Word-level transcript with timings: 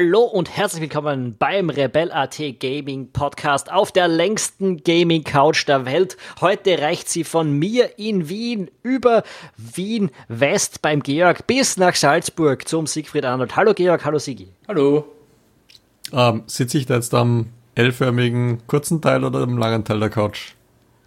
Hallo 0.00 0.22
und 0.22 0.56
herzlich 0.56 0.80
willkommen 0.80 1.36
beim 1.38 1.68
Rebel.at 1.68 2.40
Gaming 2.58 3.12
Podcast 3.12 3.70
auf 3.70 3.92
der 3.92 4.08
längsten 4.08 4.82
Gaming 4.82 5.24
Couch 5.24 5.68
der 5.68 5.84
Welt. 5.84 6.16
Heute 6.40 6.78
reicht 6.78 7.10
sie 7.10 7.22
von 7.22 7.52
mir 7.52 7.98
in 7.98 8.30
Wien 8.30 8.70
über 8.82 9.24
Wien 9.58 10.10
West 10.28 10.80
beim 10.80 11.02
Georg 11.02 11.46
bis 11.46 11.76
nach 11.76 11.94
Salzburg 11.94 12.66
zum 12.66 12.86
Siegfried 12.86 13.26
Arnold. 13.26 13.56
Hallo 13.56 13.74
Georg, 13.74 14.02
hallo 14.06 14.18
Sigi. 14.18 14.48
Hallo. 14.66 15.04
Ähm, 16.14 16.44
sitze 16.46 16.78
ich 16.78 16.86
da 16.86 16.94
jetzt 16.94 17.12
am 17.12 17.50
L-förmigen 17.74 18.66
kurzen 18.66 19.02
Teil 19.02 19.22
oder 19.22 19.40
am 19.40 19.58
langen 19.58 19.84
Teil 19.84 20.00
der 20.00 20.08
Couch? 20.08 20.54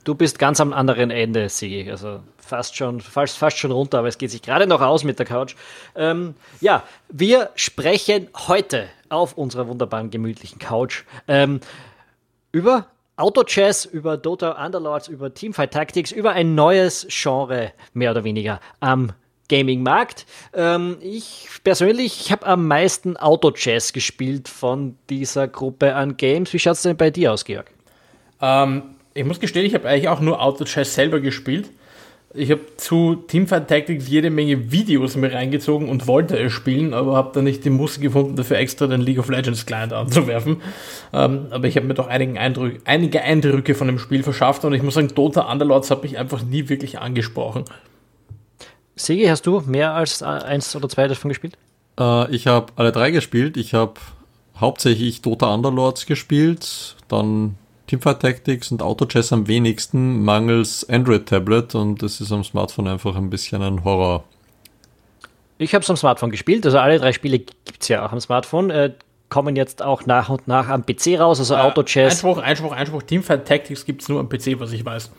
Du 0.03 0.15
bist 0.15 0.37
ganz 0.37 0.59
am 0.59 0.73
anderen 0.73 1.11
Ende, 1.11 1.47
Sigi. 1.49 1.89
Also 1.89 2.19
fast 2.37 2.75
schon, 2.75 2.99
fast, 2.99 3.37
fast 3.37 3.57
schon 3.57 3.71
runter, 3.71 3.99
aber 3.99 4.09
es 4.09 4.17
geht 4.17 4.31
sich 4.31 4.41
gerade 4.41 4.67
noch 4.67 4.81
aus 4.81 5.03
mit 5.03 5.17
der 5.17 5.25
Couch. 5.25 5.55
Ähm, 5.95 6.35
ja, 6.59 6.83
wir 7.09 7.51
sprechen 7.55 8.27
heute 8.47 8.87
auf 9.09 9.37
unserer 9.37 9.67
wunderbaren, 9.67 10.09
gemütlichen 10.09 10.59
Couch 10.59 11.03
ähm, 11.27 11.61
über 12.51 12.87
Auto-Chess, 13.15 13.85
über 13.85 14.17
Dota 14.17 14.63
Underlords, 14.63 15.07
über 15.07 15.33
Teamfight 15.33 15.71
Tactics, 15.71 16.11
über 16.11 16.31
ein 16.31 16.55
neues 16.55 17.07
Genre, 17.09 17.71
mehr 17.93 18.11
oder 18.11 18.23
weniger, 18.23 18.59
am 18.79 19.13
Gaming-Markt. 19.49 20.25
Ähm, 20.53 20.97
ich 21.01 21.47
persönlich 21.63 22.21
ich 22.21 22.31
habe 22.31 22.45
am 22.45 22.67
meisten 22.67 23.15
Auto-Chess 23.15 23.93
gespielt 23.93 24.49
von 24.49 24.97
dieser 25.09 25.47
Gruppe 25.47 25.95
an 25.95 26.17
Games. 26.17 26.51
Wie 26.53 26.59
schaut 26.59 26.73
es 26.73 26.81
denn 26.81 26.97
bei 26.97 27.11
dir 27.11 27.31
aus, 27.33 27.45
Georg? 27.45 27.71
Ähm, 28.41 28.95
ich 29.13 29.25
muss 29.25 29.39
gestehen, 29.39 29.65
ich 29.65 29.73
habe 29.73 29.87
eigentlich 29.87 30.09
auch 30.09 30.19
nur 30.19 30.41
Auto-Chess 30.41 30.95
selber 30.95 31.19
gespielt. 31.19 31.69
Ich 32.35 32.49
habe 32.49 32.61
zu 32.77 33.15
Teamfight 33.15 33.67
Tactics 33.67 34.07
jede 34.07 34.31
Menge 34.31 34.71
Videos 34.71 35.15
mir 35.15 35.31
reingezogen 35.31 35.87
und 35.87 36.07
wollte 36.07 36.35
es 36.39 36.51
spielen, 36.51 36.95
aber 36.95 37.15
habe 37.15 37.29
dann 37.31 37.43
nicht 37.43 37.63
die 37.63 37.69
Muße 37.69 37.99
gefunden, 37.99 38.35
dafür 38.35 38.57
extra 38.57 38.87
den 38.87 39.01
League 39.01 39.19
of 39.19 39.29
Legends 39.29 39.67
Client 39.67 39.93
anzuwerfen. 39.93 40.61
Ähm, 41.13 41.45
aber 41.51 41.67
ich 41.67 41.75
habe 41.75 41.85
mir 41.85 41.93
doch 41.93 42.07
einigen 42.07 42.39
Eindruck, 42.39 42.71
einige 42.85 43.21
Eindrücke 43.21 43.75
von 43.75 43.85
dem 43.85 43.99
Spiel 43.99 44.23
verschafft 44.23 44.65
und 44.65 44.73
ich 44.73 44.81
muss 44.81 44.95
sagen, 44.95 45.13
Dota 45.13 45.51
Underlords 45.51 45.91
hat 45.91 46.01
mich 46.01 46.17
einfach 46.17 46.41
nie 46.41 46.69
wirklich 46.69 46.97
angesprochen. 46.97 47.65
Sigi, 48.95 49.25
hast 49.25 49.45
du 49.45 49.61
mehr 49.67 49.93
als 49.93 50.23
eins 50.23 50.75
oder 50.75 50.89
zwei 50.89 51.07
davon 51.07 51.29
gespielt? 51.29 51.55
Äh, 51.99 52.33
ich 52.33 52.47
habe 52.47 52.73
alle 52.77 52.91
drei 52.91 53.11
gespielt. 53.11 53.57
Ich 53.57 53.75
habe 53.75 53.93
hauptsächlich 54.59 55.21
Dota 55.21 55.53
Underlords 55.53 56.07
gespielt, 56.07 56.95
dann 57.09 57.57
Teamfight 57.87 58.21
Tactics 58.21 58.71
und 58.71 58.81
Auto 58.81 59.05
Chess 59.05 59.33
am 59.33 59.47
wenigsten 59.47 60.23
mangels 60.23 60.87
Android-Tablet 60.89 61.75
und 61.75 62.01
das 62.01 62.21
ist 62.21 62.31
am 62.31 62.43
Smartphone 62.43 62.87
einfach 62.87 63.15
ein 63.15 63.29
bisschen 63.29 63.61
ein 63.61 63.83
Horror. 63.83 64.23
Ich 65.57 65.73
habe 65.73 65.83
es 65.83 65.89
am 65.89 65.97
Smartphone 65.97 66.31
gespielt, 66.31 66.65
also 66.65 66.79
alle 66.79 66.97
drei 66.97 67.11
Spiele 67.11 67.39
gibt 67.39 67.81
es 67.81 67.87
ja 67.87 68.05
auch 68.05 68.11
am 68.11 68.19
Smartphone. 68.19 68.69
Äh, 68.69 68.93
kommen 69.29 69.55
jetzt 69.55 69.81
auch 69.81 70.05
nach 70.05 70.29
und 70.29 70.47
nach 70.47 70.69
am 70.69 70.85
PC 70.85 71.19
raus, 71.19 71.39
also 71.39 71.55
äh, 71.55 71.57
Auto 71.57 71.83
Chess. 71.83 72.13
Einspruch, 72.13 72.37
Einspruch, 72.37 72.71
Einspruch. 72.71 73.03
Teamfight 73.03 73.47
Tactics 73.47 73.83
gibt 73.83 74.03
es 74.03 74.09
nur 74.09 74.19
am 74.19 74.29
PC, 74.29 74.59
was 74.59 74.71
ich 74.71 74.85
weiß. 74.85 75.11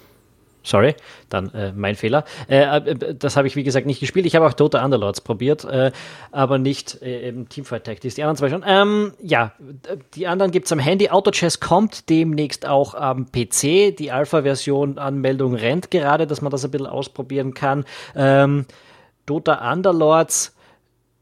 Sorry, 0.67 0.95
dann 1.29 1.53
äh, 1.53 1.73
mein 1.73 1.95
Fehler. 1.95 2.25
Äh, 2.49 2.63
äh, 2.63 3.15
das 3.15 3.37
habe 3.37 3.47
ich, 3.47 3.55
wie 3.55 3.63
gesagt, 3.65 3.87
nicht 3.87 4.01
gespielt. 4.01 4.25
Ich 4.25 4.35
habe 4.35 4.47
auch 4.47 4.55
Dota 4.55 4.83
Underlords 4.83 5.21
probiert, 5.21 5.65
äh, 5.65 5.93
aber 6.33 6.57
nicht 6.57 7.03
äh, 7.03 7.29
eben 7.29 7.51
Teamfight 7.51 7.85
Tactics. 7.85 8.15
Die 8.15 8.23
anderen 8.23 8.39
zwei 8.39 8.49
schon. 8.49 8.65
Ähm, 8.67 9.13
ja, 9.23 9.53
die 10.15 10.27
anderen 10.27 10.53
gibt 10.53 10.65
es 10.65 10.73
am 10.73 10.79
Handy. 10.79 11.11
AutoChess 11.11 11.61
kommt 11.61 12.09
demnächst 12.09 12.67
auch 12.67 12.95
am 12.95 13.27
PC. 13.27 13.95
Die 13.95 14.11
Alpha-Version 14.11 14.97
Anmeldung 14.97 15.55
rennt 15.55 15.91
gerade, 15.91 16.27
dass 16.27 16.41
man 16.41 16.51
das 16.51 16.65
ein 16.65 16.71
bisschen 16.71 16.87
ausprobieren 16.87 17.53
kann. 17.53 17.85
Ähm, 18.17 18.65
Dota 19.27 19.71
Underlords 19.71 20.57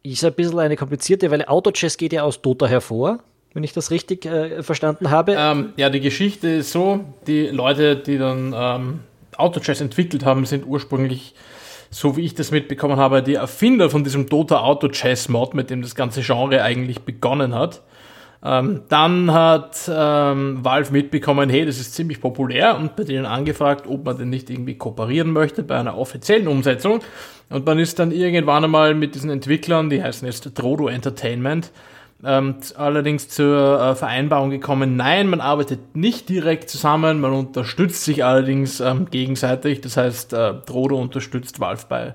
ist 0.04 0.24
ein 0.24 0.34
bisschen 0.34 0.60
eine 0.60 0.76
komplizierte, 0.76 1.32
weil 1.32 1.44
AutoChess 1.44 1.96
geht 1.96 2.12
ja 2.12 2.22
aus 2.22 2.42
Dota 2.42 2.66
hervor 2.68 3.18
wenn 3.54 3.64
ich 3.64 3.74
das 3.74 3.90
richtig 3.90 4.24
äh, 4.24 4.62
verstanden 4.62 5.10
habe. 5.10 5.36
Ähm, 5.38 5.74
ja, 5.76 5.90
die 5.90 6.00
Geschichte 6.00 6.48
ist 6.48 6.72
so, 6.72 7.04
die 7.26 7.48
Leute, 7.48 7.96
die 7.96 8.16
dann 8.16 8.54
ähm, 8.56 9.00
AutoChess 9.38 9.80
entwickelt 9.80 10.24
haben, 10.24 10.44
sind 10.46 10.66
ursprünglich, 10.66 11.34
so 11.90 12.16
wie 12.16 12.22
ich 12.22 12.34
das 12.34 12.50
mitbekommen 12.50 12.96
habe, 12.96 13.22
die 13.22 13.34
Erfinder 13.34 13.90
von 13.90 14.04
diesem 14.04 14.28
Dota 14.28 14.60
AutoChess 14.60 15.28
Mod, 15.28 15.54
mit 15.54 15.70
dem 15.70 15.82
das 15.82 15.94
ganze 15.94 16.22
Genre 16.22 16.62
eigentlich 16.62 17.02
begonnen 17.02 17.54
hat. 17.54 17.82
Ähm, 18.44 18.82
dann 18.88 19.32
hat 19.32 19.88
ähm, 19.92 20.64
Valve 20.64 20.92
mitbekommen, 20.92 21.48
hey, 21.48 21.64
das 21.64 21.78
ist 21.78 21.94
ziemlich 21.94 22.20
populär 22.20 22.76
und 22.76 22.96
bei 22.96 23.04
denen 23.04 23.24
angefragt, 23.24 23.86
ob 23.86 24.04
man 24.04 24.18
denn 24.18 24.30
nicht 24.30 24.50
irgendwie 24.50 24.76
kooperieren 24.76 25.30
möchte 25.30 25.62
bei 25.62 25.76
einer 25.76 25.96
offiziellen 25.96 26.48
Umsetzung. 26.48 27.00
Und 27.50 27.66
man 27.66 27.78
ist 27.78 28.00
dann 28.00 28.10
irgendwann 28.10 28.64
einmal 28.64 28.94
mit 28.94 29.14
diesen 29.14 29.30
Entwicklern, 29.30 29.90
die 29.90 30.02
heißen 30.02 30.26
jetzt 30.26 30.58
Drodo 30.58 30.88
Entertainment, 30.88 31.70
ähm, 32.24 32.56
allerdings 32.76 33.28
zur 33.28 33.80
äh, 33.80 33.94
Vereinbarung 33.96 34.50
gekommen, 34.50 34.96
nein, 34.96 35.28
man 35.28 35.40
arbeitet 35.40 35.96
nicht 35.96 36.28
direkt 36.28 36.70
zusammen, 36.70 37.20
man 37.20 37.32
unterstützt 37.32 38.04
sich 38.04 38.24
allerdings 38.24 38.80
ähm, 38.80 39.06
gegenseitig. 39.10 39.80
Das 39.80 39.96
heißt, 39.96 40.32
äh, 40.32 40.54
Drodo 40.66 41.00
unterstützt 41.00 41.58
Valve 41.58 41.84
bei 41.88 42.14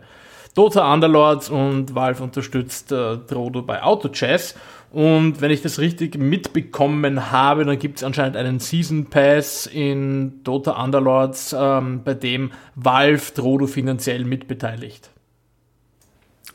Dota 0.56 0.91
Underlords 0.91 1.50
und 1.50 1.94
Valve 1.94 2.23
unterstützt 2.23 2.91
äh, 2.91 3.17
Drodo 3.17 3.62
bei 3.62 3.84
AutoChess. 3.84 4.56
Und 4.91 5.41
wenn 5.41 5.51
ich 5.51 5.62
das 5.62 5.79
richtig 5.79 6.17
mitbekommen 6.17 7.31
habe, 7.31 7.66
dann 7.66 7.78
gibt 7.78 7.97
es 7.97 8.03
anscheinend 8.03 8.38
einen 8.38 8.59
Season 8.59 9.07
Pass 9.07 9.67
in 9.67 10.41
Dota 10.44 10.81
Underlords, 10.81 11.53
ähm, 11.57 12.01
bei 12.03 12.13
dem 12.13 12.51
Valve 12.75 13.34
Drodo 13.35 13.67
finanziell 13.67 14.23
mitbeteiligt. 14.23 15.09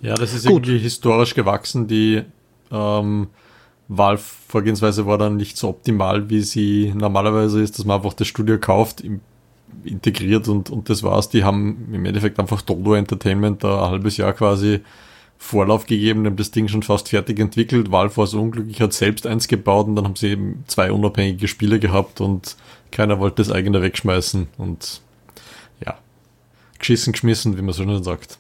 Ja, 0.00 0.14
das 0.14 0.32
ist 0.32 0.46
Gut. 0.46 0.66
irgendwie 0.66 0.78
historisch 0.78 1.34
gewachsen. 1.34 1.86
Die 1.86 2.22
ähm, 2.72 3.28
Valve-Vorgehensweise 3.97 5.06
war 5.06 5.19
dann 5.19 5.36
nicht 5.36 5.56
so 5.56 5.69
optimal, 5.69 6.30
wie 6.30 6.41
sie 6.41 6.92
normalerweise 6.94 7.62
ist, 7.62 7.78
dass 7.78 7.84
man 7.84 7.97
einfach 7.98 8.14
das 8.14 8.26
Studio 8.26 8.58
kauft, 8.58 9.03
integriert 9.84 10.48
und, 10.48 10.70
und 10.70 10.88
das 10.88 11.03
war's. 11.03 11.28
Die 11.28 11.44
haben 11.44 11.88
im 11.92 12.04
Endeffekt 12.04 12.38
einfach 12.38 12.62
Dodo 12.62 12.94
Entertainment 12.94 13.64
da 13.64 13.84
ein 13.84 13.91
halbes 13.91 14.16
Jahr 14.16 14.32
quasi 14.32 14.80
Vorlauf 15.38 15.86
gegeben, 15.86 16.25
haben 16.25 16.36
das 16.36 16.53
Ding 16.53 16.69
schon 16.69 16.84
fast 16.84 17.08
fertig 17.08 17.41
entwickelt. 17.41 17.91
Valve 17.91 18.16
war 18.16 18.26
so 18.28 18.41
unglücklich, 18.41 18.80
hat 18.80 18.92
selbst 18.92 19.26
eins 19.26 19.48
gebaut 19.48 19.88
und 19.88 19.97
dann 19.97 20.04
haben 20.04 20.14
sie 20.14 20.28
eben 20.28 20.62
zwei 20.69 20.92
unabhängige 20.92 21.48
Spiele 21.48 21.80
gehabt 21.80 22.20
und 22.20 22.56
keiner 22.92 23.19
wollte 23.19 23.42
das 23.42 23.50
eigene 23.50 23.82
wegschmeißen 23.82 24.47
und 24.56 25.00
ja, 25.84 25.98
geschissen, 26.78 27.12
geschmissen, 27.12 27.56
wie 27.59 27.62
man 27.62 27.74
so 27.74 27.82
schon 27.82 28.04
sagt. 28.04 28.38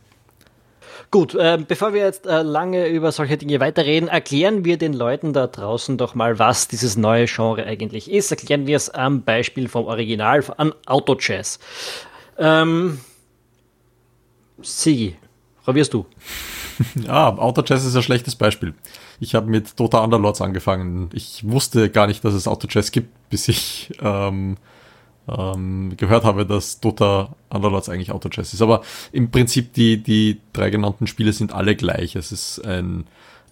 Gut, 1.12 1.34
äh, 1.34 1.58
bevor 1.68 1.92
wir 1.92 2.00
jetzt 2.00 2.24
äh, 2.24 2.40
lange 2.40 2.88
über 2.88 3.12
solche 3.12 3.36
Dinge 3.36 3.60
weiterreden, 3.60 4.08
erklären 4.08 4.64
wir 4.64 4.78
den 4.78 4.94
Leuten 4.94 5.34
da 5.34 5.46
draußen 5.46 5.98
doch 5.98 6.14
mal, 6.14 6.38
was 6.38 6.68
dieses 6.68 6.96
neue 6.96 7.26
Genre 7.26 7.66
eigentlich 7.66 8.10
ist. 8.10 8.30
Erklären 8.30 8.66
wir 8.66 8.78
es 8.78 8.88
am 8.88 9.22
Beispiel 9.22 9.68
vom 9.68 9.84
Original 9.84 10.42
an 10.56 10.72
Auto 10.86 11.14
Jazz. 11.20 11.58
Ähm, 12.38 12.98
Sigi, 14.62 15.14
probierst 15.64 15.92
du. 15.92 16.06
Ja, 17.06 17.28
Auto 17.36 17.62
Jazz 17.64 17.84
ist 17.84 17.94
ein 17.94 18.02
schlechtes 18.02 18.34
Beispiel. 18.34 18.72
Ich 19.20 19.34
habe 19.34 19.50
mit 19.50 19.78
Dota 19.78 20.02
Underlords 20.02 20.40
angefangen. 20.40 21.10
Ich 21.12 21.46
wusste 21.46 21.90
gar 21.90 22.06
nicht, 22.06 22.24
dass 22.24 22.32
es 22.32 22.48
Auto 22.48 22.66
Jazz 22.68 22.90
gibt, 22.90 23.28
bis 23.28 23.48
ich 23.48 23.92
ähm, 24.00 24.56
ähm, 25.28 25.94
gehört 25.96 26.24
habe, 26.24 26.46
dass 26.46 26.80
Dota 26.80 27.34
Underlords 27.50 27.88
eigentlich 27.88 28.12
Auto-Chess 28.12 28.54
ist. 28.54 28.62
Aber 28.62 28.82
im 29.12 29.30
Prinzip 29.30 29.72
die, 29.74 30.02
die 30.02 30.40
drei 30.52 30.70
genannten 30.70 31.06
Spiele 31.06 31.32
sind 31.32 31.52
alle 31.52 31.76
gleich. 31.76 32.16
Es 32.16 32.32
ist 32.32 32.64
ein 32.64 33.04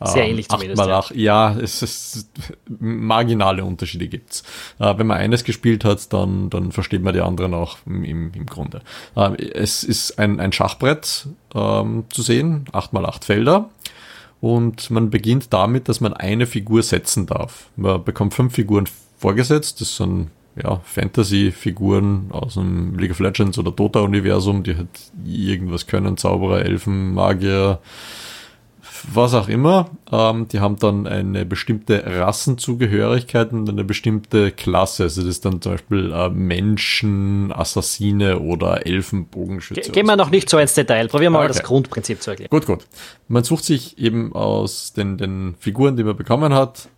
sehr 0.02 0.25
ähm, 0.25 0.31
ähnlich 0.31 0.49
zumindest. 0.49 0.81
Ja. 0.81 1.05
ja, 1.14 1.56
es 1.61 1.82
ist 1.82 2.31
marginale 2.78 3.64
Unterschiede 3.64 4.08
gibt's. 4.08 4.43
Äh, 4.78 4.96
wenn 4.96 5.06
man 5.06 5.19
eines 5.19 5.44
gespielt 5.44 5.84
hat, 5.84 6.12
dann, 6.12 6.49
dann 6.50 6.72
versteht 6.72 7.02
man 7.02 7.12
die 7.12 7.20
anderen 7.20 7.52
auch 7.55 7.78
im, 7.87 8.32
im 8.32 8.46
Grunde. 8.46 8.81
Äh, 9.14 9.34
es 9.52 9.84
ist 9.84 10.19
ein, 10.19 10.40
ein 10.40 10.52
Schachbrett 10.52 11.26
ähm, 11.55 12.05
zu 12.08 12.23
sehen, 12.23 12.64
8x8 12.73 13.25
Felder. 13.25 13.69
Und 14.40 14.90
man 14.90 15.11
beginnt 15.11 15.52
damit, 15.52 15.88
dass 15.90 16.00
man 16.00 16.14
eine 16.14 16.46
Figur 16.46 16.82
setzen 16.82 17.26
darf. 17.26 17.69
Man 17.76 18.02
bekommt 18.02 18.32
fünf 18.32 18.55
Figuren 18.55 18.88
vorgesetzt. 19.19 19.82
Das 19.82 19.96
sind 19.96 20.31
ja, 20.62 20.81
Fantasy-Figuren 20.85 22.29
aus 22.31 22.55
dem 22.55 22.99
League 22.99 23.12
of 23.12 23.21
Legends 23.21 23.59
oder 23.59 23.73
Dota-Universum, 23.73 24.62
die 24.62 24.77
halt 24.77 24.89
irgendwas 25.25 25.87
können, 25.87 26.17
Zauberer, 26.17 26.65
Elfen, 26.65 27.15
Magier, 27.15 27.81
was 29.12 29.35
auch 29.35 29.49
immer. 29.49 29.91
Ähm, 30.11 30.49
die 30.49 30.61
haben 30.61 30.77
dann 30.77 31.07
eine 31.07 31.45
bestimmte 31.45 32.05
Rassenzugehörigkeit 32.07 33.53
und 33.53 33.69
eine 33.69 33.85
bestimmte 33.85 34.51
Klasse. 34.51 35.05
Also 35.05 35.23
das 35.23 35.31
ist 35.31 35.45
dann 35.45 35.61
zum 35.61 35.73
Beispiel 35.73 36.12
äh, 36.12 36.29
Menschen, 36.29 37.53
Assassine 37.53 38.41
oder 38.41 38.87
Elfenbogenschütze. 38.87 39.91
Gehen 39.93 40.07
wir 40.07 40.17
noch 40.17 40.31
nicht 40.31 40.51
so 40.51 40.59
ins 40.59 40.75
Detail. 40.75 41.09
Probieren 41.09 41.33
wir 41.33 41.39
okay. 41.39 41.49
mal 41.49 41.53
das 41.53 41.62
Grundprinzip 41.62 42.23
zu 42.23 42.31
erklären. 42.31 42.51
Gut, 42.51 42.67
gut. 42.67 42.87
Man 43.29 43.45
sucht 43.45 43.65
sich 43.65 43.99
eben 43.99 44.35
aus 44.35 44.93
den, 44.93 45.17
den 45.17 45.55
Figuren, 45.59 45.97
die 45.97 46.05
man 46.05 46.17
bekommen 46.17 46.53
hat, 46.55 46.89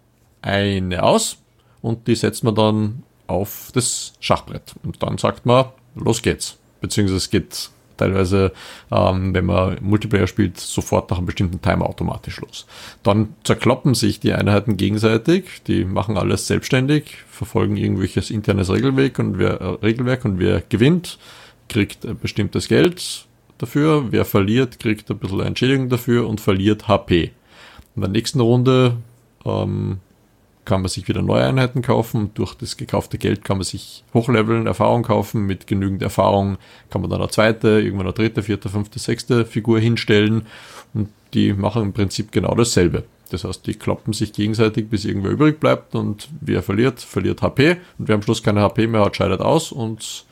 eine 0.41 1.03
aus 1.03 1.39
und 1.81 2.07
die 2.07 2.15
setzt 2.15 2.45
man 2.45 2.55
dann 2.55 3.03
auf 3.27 3.71
das 3.75 4.13
Schachbrett. 4.21 4.75
Und 4.83 5.03
dann 5.03 5.19
sagt 5.19 5.47
man, 5.47 5.67
los 5.95 6.23
geht's. 6.23 6.59
Beziehungsweise 6.81 7.19
es 7.19 7.31
geht 7.31 7.71
teilweise, 7.97 8.53
ähm, 8.91 9.35
wenn 9.35 9.47
man 9.47 9.79
Multiplayer 9.81 10.27
spielt, 10.27 10.59
sofort 10.59 11.11
nach 11.11 11.19
einem 11.19 11.27
bestimmten 11.27 11.61
Timer 11.61 11.87
automatisch 11.87 12.41
los. 12.41 12.67
Dann 13.03 13.35
zerkloppen 13.45 13.95
sich 13.95 14.21
die 14.21 14.33
Einheiten 14.33 14.77
gegenseitig, 14.77 15.63
die 15.67 15.85
machen 15.85 16.17
alles 16.17 16.47
selbstständig, 16.47 17.19
verfolgen 17.31 17.77
irgendwelches 17.77 18.31
internes 18.31 18.71
Regelwerk 18.71 19.19
und 19.19 19.39
wer, 19.39 19.61
äh, 19.61 19.65
Regelwerk 19.85 20.25
und 20.25 20.39
wer 20.39 20.63
gewinnt, 20.69 21.19
kriegt 21.69 22.05
ein 22.05 22.19
bestimmtes 22.19 22.69
Geld 22.69 23.27
dafür, 23.59 24.11
wer 24.11 24.25
verliert, 24.25 24.81
kriegt 24.81 25.11
ein 25.11 25.19
bisschen 25.19 25.41
Entschädigung 25.41 25.89
dafür 25.89 26.29
und 26.29 26.41
verliert 26.41 26.89
HP. 26.89 27.31
In 27.95 28.03
der 28.03 28.11
nächsten 28.11 28.41
Runde 28.41 28.97
ähm, 29.45 29.99
kann 30.65 30.83
man 30.83 30.89
sich 30.89 31.09
wieder 31.09 31.23
neue 31.23 31.45
Einheiten 31.45 31.83
kaufen. 31.83 32.31
Durch 32.35 32.55
das 32.55 32.77
gekaufte 32.77 33.19
Geld 33.19 33.45
kann 33.45 33.59
man 33.59 33.65
sich 33.65 34.05
hochleveln, 34.15 34.67
Erfahrung 34.67 35.03
kaufen. 35.03 35.47
Mit 35.47 35.67
genügend 35.67 36.03
Erfahrung 36.03 36.59
kann 36.91 37.01
man 37.01 37.11
dann 37.11 37.21
eine 37.21 37.31
zweite, 37.31 37.81
irgendwann 37.81 38.07
eine 38.07 38.15
dritte, 38.15 38.43
vierte, 38.43 38.69
fünfte, 38.69 38.99
sechste 38.99 39.45
Figur 39.45 39.81
hinstellen. 39.81 40.47
Und 40.95 41.09
die 41.35 41.53
machen 41.53 41.83
im 41.83 41.93
Prinzip 41.93 42.31
genau 42.31 42.55
dasselbe. 42.55 43.05
Das 43.31 43.45
heißt, 43.45 43.67
die 43.67 43.75
kloppen 43.75 44.13
sich 44.13 44.33
gegenseitig, 44.33 44.91
bis 44.91 45.05
irgendwer 45.07 45.31
übrig 45.31 45.59
bleibt 45.59 45.95
und 45.95 46.29
wer 46.41 46.63
verliert, 46.63 47.01
verliert 47.01 47.41
HP. 47.41 47.79
Und 47.99 48.09
wer 48.09 48.15
am 48.15 48.23
Schluss 48.23 48.43
keine 48.43 48.61
HP 48.61 48.87
mehr 48.87 49.05
hat, 49.05 49.17
scheidet 49.17 49.41
aus. 49.41 49.73
Und 49.73 50.27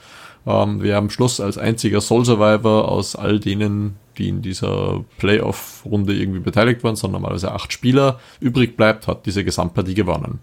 ähm, 0.46 0.82
wer 0.82 0.96
am 0.96 1.10
Schluss 1.10 1.40
als 1.40 1.58
einziger 1.58 2.00
Soul 2.00 2.24
Survivor 2.24 2.88
aus 2.88 3.16
all 3.16 3.40
denen, 3.40 3.96
die 4.18 4.28
in 4.28 4.42
dieser 4.42 5.04
Playoff-Runde 5.18 6.14
irgendwie 6.14 6.40
beteiligt 6.40 6.82
waren, 6.84 6.96
sondern 6.96 7.22
normalerweise 7.22 7.52
acht 7.52 7.72
Spieler 7.72 8.18
übrig 8.40 8.76
bleibt, 8.76 9.06
hat 9.06 9.26
diese 9.26 9.44
Gesamtpartie 9.44 9.94
gewonnen. 9.94 10.40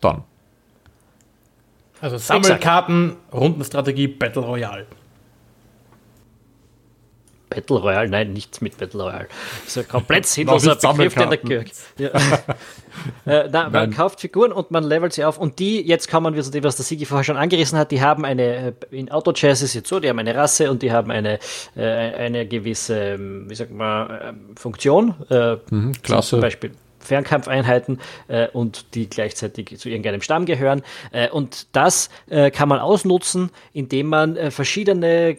Dann. 0.00 0.22
Also 2.00 2.18
Sammelkarten, 2.18 3.16
Rundenstrategie, 3.32 4.08
Battle 4.08 4.42
Royale. 4.42 4.86
Battle 7.56 7.78
Royale, 7.78 8.08
nein, 8.08 8.32
nichts 8.34 8.60
mit 8.60 8.76
Battle 8.76 9.02
Royale. 9.02 9.28
Ist 9.66 9.78
ein 9.78 9.88
komplett 9.88 10.26
sinnloser 10.26 10.76
Begriff, 10.76 11.14
den 11.14 11.30
der 11.30 11.38
gehört. 11.38 11.70
Ja. 11.98 12.08
äh, 13.26 13.48
na, 13.50 13.70
man 13.70 13.92
kauft 13.92 14.20
Figuren 14.20 14.52
und 14.52 14.70
man 14.70 14.84
levelt 14.84 15.14
sie 15.14 15.24
auf 15.24 15.38
und 15.38 15.58
die, 15.58 15.80
jetzt 15.80 16.10
kommen 16.10 16.34
wir 16.34 16.42
zu 16.42 16.50
dem, 16.50 16.64
was 16.64 16.76
der 16.76 16.84
Sigi 16.84 17.06
vorher 17.06 17.24
schon 17.24 17.38
angerissen 17.38 17.78
hat, 17.78 17.90
die 17.90 18.02
haben 18.02 18.24
eine, 18.24 18.42
äh, 18.42 18.72
in 18.90 19.10
Auto-Chess 19.10 19.62
ist 19.62 19.74
jetzt 19.74 19.88
so, 19.88 20.00
die 20.00 20.08
haben 20.08 20.18
eine 20.18 20.34
Rasse 20.34 20.70
und 20.70 20.82
die 20.82 20.92
haben 20.92 21.10
eine, 21.10 21.38
äh, 21.74 21.82
eine 21.82 22.46
gewisse, 22.46 23.16
wie 23.18 23.54
sagt 23.54 23.72
man, 23.72 24.10
äh, 24.10 24.32
Funktion. 24.56 25.14
Äh, 25.30 25.56
mhm, 25.70 25.92
klasse. 26.02 26.30
Zum 26.30 26.40
Beispiel 26.40 26.72
Fernkampfeinheiten 27.06 28.00
äh, 28.28 28.48
und 28.48 28.94
die 28.94 29.08
gleichzeitig 29.08 29.78
zu 29.78 29.88
irgendeinem 29.88 30.20
Stamm 30.20 30.44
gehören. 30.44 30.82
Äh, 31.12 31.30
und 31.30 31.74
das 31.74 32.10
äh, 32.28 32.50
kann 32.50 32.68
man 32.68 32.80
ausnutzen, 32.80 33.50
indem 33.72 34.08
man 34.08 34.36
äh, 34.36 34.50
verschiedene 34.50 35.38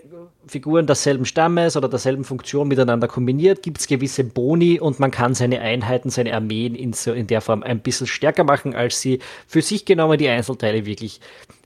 Figuren 0.49 0.87
desselben 0.87 1.25
Stammes 1.25 1.75
oder 1.77 1.89
derselben 1.89 2.23
Funktion 2.23 2.67
miteinander 2.67 3.07
kombiniert, 3.07 3.61
gibt 3.61 3.79
es 3.79 3.87
gewisse 3.87 4.23
Boni 4.23 4.79
und 4.79 4.99
man 4.99 5.11
kann 5.11 5.33
seine 5.33 5.61
Einheiten, 5.61 6.09
seine 6.09 6.33
Armeen 6.33 6.75
in, 6.75 6.93
so, 6.93 7.13
in 7.13 7.27
der 7.27 7.41
Form 7.41 7.63
ein 7.63 7.79
bisschen 7.79 8.07
stärker 8.07 8.43
machen, 8.43 8.75
als 8.75 9.01
sie 9.01 9.19
für 9.47 9.61
sich 9.61 9.85
genommen 9.85 10.17
die 10.17 10.29
Einzelteile 10.29 10.85
wirklich 10.85 11.19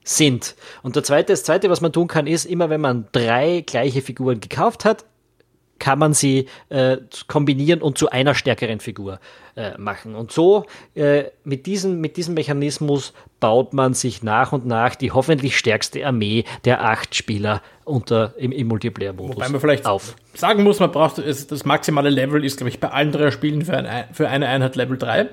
sind. 0.04 0.56
Und 0.84 0.96
der 0.96 1.04
zweite, 1.04 1.34
das 1.34 1.44
zweite, 1.44 1.70
was 1.70 1.82
man 1.82 1.94
tun 1.94 2.08
kann, 2.08 2.28
ist, 2.28 2.46
immer 2.46 2.70
wenn 2.70 2.82
man 2.82 3.08
drei 3.12 3.64
gleiche 3.66 4.02
Figuren 4.02 4.40
gekauft 4.40 4.86
hat, 4.86 5.06
kann 5.82 6.00
man 6.00 6.14
sie 6.14 6.48
äh, 6.70 6.98
kombinieren 7.28 7.82
und 7.82 7.98
zu 7.98 8.10
einer 8.10 8.36
stärkeren 8.36 8.80
Figur 8.80 9.20
äh, 9.56 9.78
machen. 9.78 10.16
Und 10.16 10.32
so 10.32 10.66
äh, 10.96 11.26
mit, 11.44 11.66
diesem, 11.66 12.00
mit 12.00 12.16
diesem 12.18 12.36
Mechanismus 12.36 13.14
baut 13.40 13.74
man 13.74 13.96
sich 13.96 14.22
nach 14.22 14.54
und 14.54 14.66
nach 14.66 14.96
die 14.96 15.12
hoffentlich 15.12 15.58
stärkste 15.58 16.06
Armee 16.06 16.46
der 16.64 16.86
acht 16.86 17.16
Spieler 17.16 17.62
unter, 17.84 18.36
im, 18.38 18.52
im 18.52 18.68
Multiplayer-Modus 18.68 19.36
Wobei 19.36 19.50
man 19.50 19.60
vielleicht 19.60 19.88
auf. 19.88 20.16
sagen 20.36 20.64
muss, 20.64 20.80
man 20.80 20.92
braucht 20.92 21.18
das 21.18 21.66
maximale 21.66 22.10
Level 22.10 22.46
ist, 22.46 22.58
glaube 22.58 22.70
ich, 22.70 22.80
bei 22.80 22.90
allen 22.90 23.12
drei 23.12 23.32
Spielen 23.32 23.66
für, 23.66 23.76
ein, 23.76 24.06
für 24.14 24.30
eine 24.30 24.48
Einheit 24.48 24.76
Level 24.76 24.98
3. 24.98 25.30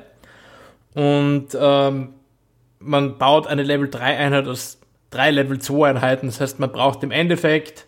Und 0.95 1.49
ähm, 1.61 2.15
man 2.81 3.19
baut 3.19 3.47
eine 3.47 3.63
Level 3.63 3.91
3 3.91 4.17
Einheit 4.17 4.49
aus 4.49 4.79
drei 5.11 5.31
Level 5.31 5.59
2 5.59 5.91
Einheiten. 5.91 6.27
Das 6.27 6.41
heißt, 6.41 6.59
man 6.59 6.73
braucht 6.73 7.03
im 7.03 7.11
Endeffekt 7.11 7.87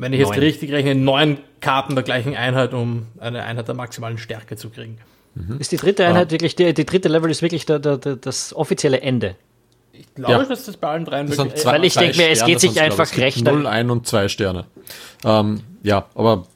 wenn 0.00 0.12
ich 0.14 0.20
jetzt 0.20 0.30
neun. 0.30 0.38
richtig 0.38 0.72
rechne, 0.72 0.94
neun 0.94 1.38
Karten 1.60 1.94
der 1.94 2.02
gleichen 2.02 2.34
Einheit, 2.34 2.72
um 2.72 3.06
eine 3.18 3.44
Einheit 3.44 3.68
der 3.68 3.74
maximalen 3.74 4.18
Stärke 4.18 4.56
zu 4.56 4.70
kriegen. 4.70 4.98
Mhm. 5.34 5.58
Ist 5.60 5.72
die 5.72 5.76
dritte 5.76 6.06
Einheit 6.06 6.28
ja. 6.28 6.32
wirklich, 6.32 6.56
die, 6.56 6.72
die, 6.72 6.86
dritte 6.86 7.08
Level 7.08 7.30
ist 7.30 7.42
wirklich 7.42 7.66
der, 7.66 7.78
der, 7.78 7.98
der, 7.98 8.16
das 8.16 8.54
offizielle 8.54 9.00
Ende? 9.02 9.36
Ich 9.92 10.14
glaube, 10.14 10.32
ja. 10.32 10.44
dass 10.44 10.64
das 10.64 10.78
bei 10.78 10.88
allen 10.88 11.04
dreien 11.04 11.28
wirklich 11.28 11.54
ist. 11.54 11.66
Weil 11.66 11.84
ich 11.84 11.94
denke 11.94 12.16
mir, 12.16 12.30
es 12.30 12.44
geht 12.44 12.60
sich 12.60 12.80
einfach 12.80 13.14
rechnen. 13.18 13.54
0, 13.54 13.66
1 13.66 13.90
und 13.90 14.06
2 14.06 14.28
Sterne. 14.28 14.64
Ähm, 15.22 15.60
ja, 15.82 16.06
aber 16.14 16.46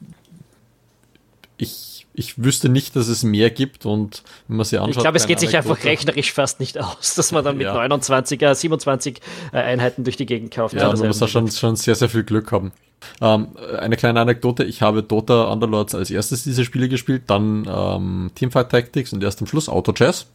ich, 1.59 2.07
ich 2.15 2.43
wüsste 2.43 2.71
nicht, 2.71 2.97
dass 2.97 3.09
es 3.09 3.23
mehr 3.23 3.51
gibt 3.51 3.85
und 3.85 4.23
wenn 4.49 4.57
man 4.57 4.65
sie 4.65 4.79
anschaut. 4.79 4.97
Ich 4.97 5.03
glaube, 5.03 5.19
es 5.19 5.27
geht 5.27 5.41
sich 5.41 5.55
einfach 5.55 5.85
rechnerisch 5.85 6.33
fast 6.33 6.61
nicht 6.61 6.79
aus, 6.79 7.15
dass 7.15 7.31
man 7.31 7.45
dann 7.45 7.59
mit 7.59 7.67
ja. 7.67 7.75
29, 7.75 8.41
äh, 8.41 8.55
27 8.55 9.21
Einheiten 9.53 10.05
durch 10.05 10.17
die 10.17 10.27
Gegend 10.27 10.53
kauft. 10.53 10.75
Ja, 10.75 10.91
man 10.91 11.07
muss 11.07 11.19
da 11.19 11.29
schon, 11.29 11.51
schon 11.51 11.77
sehr, 11.77 11.95
sehr 11.95 12.09
viel 12.09 12.25
Glück 12.25 12.51
haben. 12.51 12.73
Ähm, 13.21 13.49
eine 13.79 13.97
kleine 13.97 14.21
Anekdote, 14.21 14.65
ich 14.65 14.83
habe 14.83 15.03
Dota 15.03 15.45
Underlords 15.53 15.95
als 15.95 16.11
erstes 16.11 16.45
diese 16.45 16.65
Spiele 16.65 16.89
gespielt, 16.89 17.25
dann 17.27 17.67
ähm, 17.69 18.31
Teamfight 18.35 18.71
Tactics 18.71 19.13
und 19.13 19.23
erst 19.23 19.41
am 19.41 19.47
Schluss 19.47 19.69
Auto 19.69 19.93
Chess. 19.93 20.27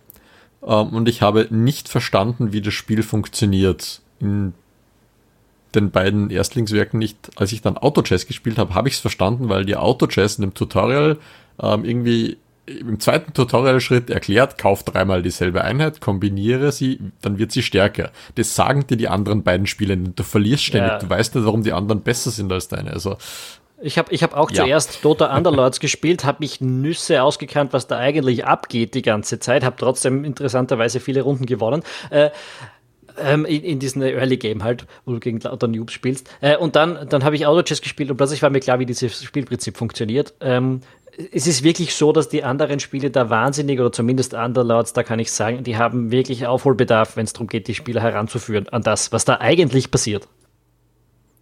Ähm, 0.65 0.89
und 0.89 1.07
ich 1.07 1.21
habe 1.21 1.47
nicht 1.49 1.89
verstanden, 1.89 2.53
wie 2.53 2.61
das 2.61 2.73
Spiel 2.73 3.03
funktioniert. 3.03 4.01
In 4.19 4.53
den 5.75 5.91
beiden 5.91 6.29
Erstlingswerken 6.29 6.99
nicht. 6.99 7.17
Als 7.35 7.51
ich 7.51 7.61
dann 7.61 7.77
Auto 7.77 8.01
Chess 8.01 8.27
gespielt 8.27 8.57
habe, 8.57 8.73
habe 8.73 8.87
ich 8.87 8.95
es 8.95 8.99
verstanden, 8.99 9.49
weil 9.49 9.65
die 9.65 9.75
Auto 9.75 10.07
Chess 10.07 10.37
in 10.37 10.41
dem 10.41 10.53
Tutorial 10.53 11.17
ähm, 11.61 11.85
irgendwie 11.85 12.37
im 12.79 12.99
zweiten 12.99 13.33
Tutorial-Schritt 13.33 14.09
erklärt, 14.09 14.57
kauf 14.57 14.83
dreimal 14.83 15.21
dieselbe 15.21 15.63
Einheit, 15.63 16.01
kombiniere 16.01 16.71
sie, 16.71 16.99
dann 17.21 17.39
wird 17.39 17.51
sie 17.51 17.63
stärker. 17.63 18.11
Das 18.35 18.55
sagen 18.55 18.85
dir 18.87 18.97
die 18.97 19.07
anderen 19.07 19.43
beiden 19.43 19.67
Spieler 19.67 19.95
Du 19.95 20.23
verlierst 20.23 20.63
ständig. 20.63 20.91
Ja. 20.91 20.99
Du 20.99 21.09
weißt 21.09 21.35
nicht, 21.35 21.45
warum 21.45 21.63
die 21.63 21.73
anderen 21.73 22.01
besser 22.01 22.31
sind 22.31 22.51
als 22.51 22.67
deine. 22.67 22.91
Also, 22.91 23.17
ich 23.81 23.97
habe 23.97 24.13
ich 24.13 24.23
hab 24.23 24.35
auch 24.35 24.51
ja. 24.51 24.63
zuerst 24.63 25.03
Dota 25.03 25.35
Underlords 25.37 25.79
gespielt, 25.79 26.23
habe 26.25 26.37
mich 26.41 26.61
Nüsse 26.61 27.23
ausgekannt, 27.23 27.73
was 27.73 27.87
da 27.87 27.97
eigentlich 27.97 28.45
abgeht 28.45 28.93
die 28.93 29.01
ganze 29.01 29.39
Zeit, 29.39 29.63
habe 29.63 29.75
trotzdem 29.77 30.23
interessanterweise 30.23 30.99
viele 30.99 31.21
Runden 31.21 31.45
gewonnen. 31.45 31.83
Äh, 32.09 32.29
ähm, 33.21 33.45
in, 33.45 33.63
in 33.63 33.79
diesem 33.79 34.01
Early 34.01 34.37
Game 34.37 34.63
halt, 34.63 34.85
wo 35.05 35.13
du 35.13 35.19
gegen 35.19 35.39
lauter 35.39 35.67
Noobs 35.67 35.93
spielst. 35.93 36.29
Äh, 36.41 36.57
und 36.57 36.75
dann, 36.75 37.07
dann 37.09 37.23
habe 37.23 37.35
ich 37.35 37.45
Auto 37.45 37.63
Chess 37.63 37.81
gespielt 37.81 38.09
und 38.11 38.17
plötzlich 38.17 38.41
war 38.41 38.49
mir 38.49 38.59
klar, 38.59 38.79
wie 38.79 38.85
dieses 38.85 39.23
Spielprinzip 39.23 39.77
funktioniert. 39.77 40.33
Ähm, 40.41 40.81
es 41.31 41.47
ist 41.47 41.63
wirklich 41.63 41.95
so, 41.95 42.11
dass 42.11 42.29
die 42.29 42.43
anderen 42.43 42.79
Spiele 42.79 43.11
da 43.11 43.29
wahnsinnig, 43.29 43.79
oder 43.79 43.91
zumindest 43.91 44.33
Underlords, 44.33 44.93
da 44.93 45.03
kann 45.03 45.19
ich 45.19 45.31
sagen, 45.31 45.63
die 45.63 45.77
haben 45.77 46.11
wirklich 46.11 46.47
Aufholbedarf, 46.47 47.17
wenn 47.17 47.25
es 47.25 47.33
darum 47.33 47.47
geht, 47.47 47.67
die 47.67 47.75
Spieler 47.75 48.01
heranzuführen 48.01 48.69
an 48.69 48.83
das, 48.83 49.11
was 49.11 49.25
da 49.25 49.37
eigentlich 49.39 49.91
passiert. 49.91 50.27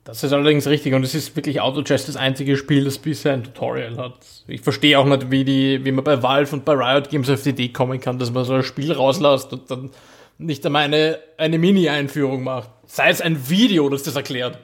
Das 0.03 0.23
ist 0.23 0.31
allerdings 0.31 0.67
richtig 0.67 0.93
und 0.93 1.03
es 1.03 1.13
ist 1.13 1.35
wirklich 1.35 1.59
Autochess 1.59 2.05
das 2.05 2.15
einzige 2.15 2.55
Spiel, 2.55 2.85
das 2.85 2.97
bisher 2.97 3.33
ein 3.33 3.43
Tutorial 3.43 3.97
hat. 3.97 4.15
Ich 4.47 4.61
verstehe 4.61 4.97
auch 4.97 5.05
nicht, 5.05 5.31
wie, 5.31 5.43
die, 5.43 5.83
wie 5.83 5.91
man 5.91 6.05
bei 6.05 6.23
Valve 6.23 6.55
und 6.55 6.63
bei 6.63 6.73
Riot 6.73 7.09
Games 7.09 7.29
auf 7.29 7.43
die 7.43 7.49
Idee 7.49 7.69
kommen 7.69 7.99
kann, 7.99 8.17
dass 8.17 8.31
man 8.31 8.45
so 8.45 8.53
ein 8.53 8.63
Spiel 8.63 8.93
rauslässt 8.93 9.51
und 9.51 9.69
dann 9.69 9.89
nicht 10.37 10.65
einmal 10.65 10.83
eine, 10.83 11.19
eine 11.37 11.57
Mini-Einführung 11.57 12.43
macht. 12.43 12.69
Sei 12.85 13.09
es 13.09 13.19
ein 13.19 13.49
Video, 13.49 13.89
das 13.89 14.03
das 14.03 14.15
erklärt. 14.15 14.57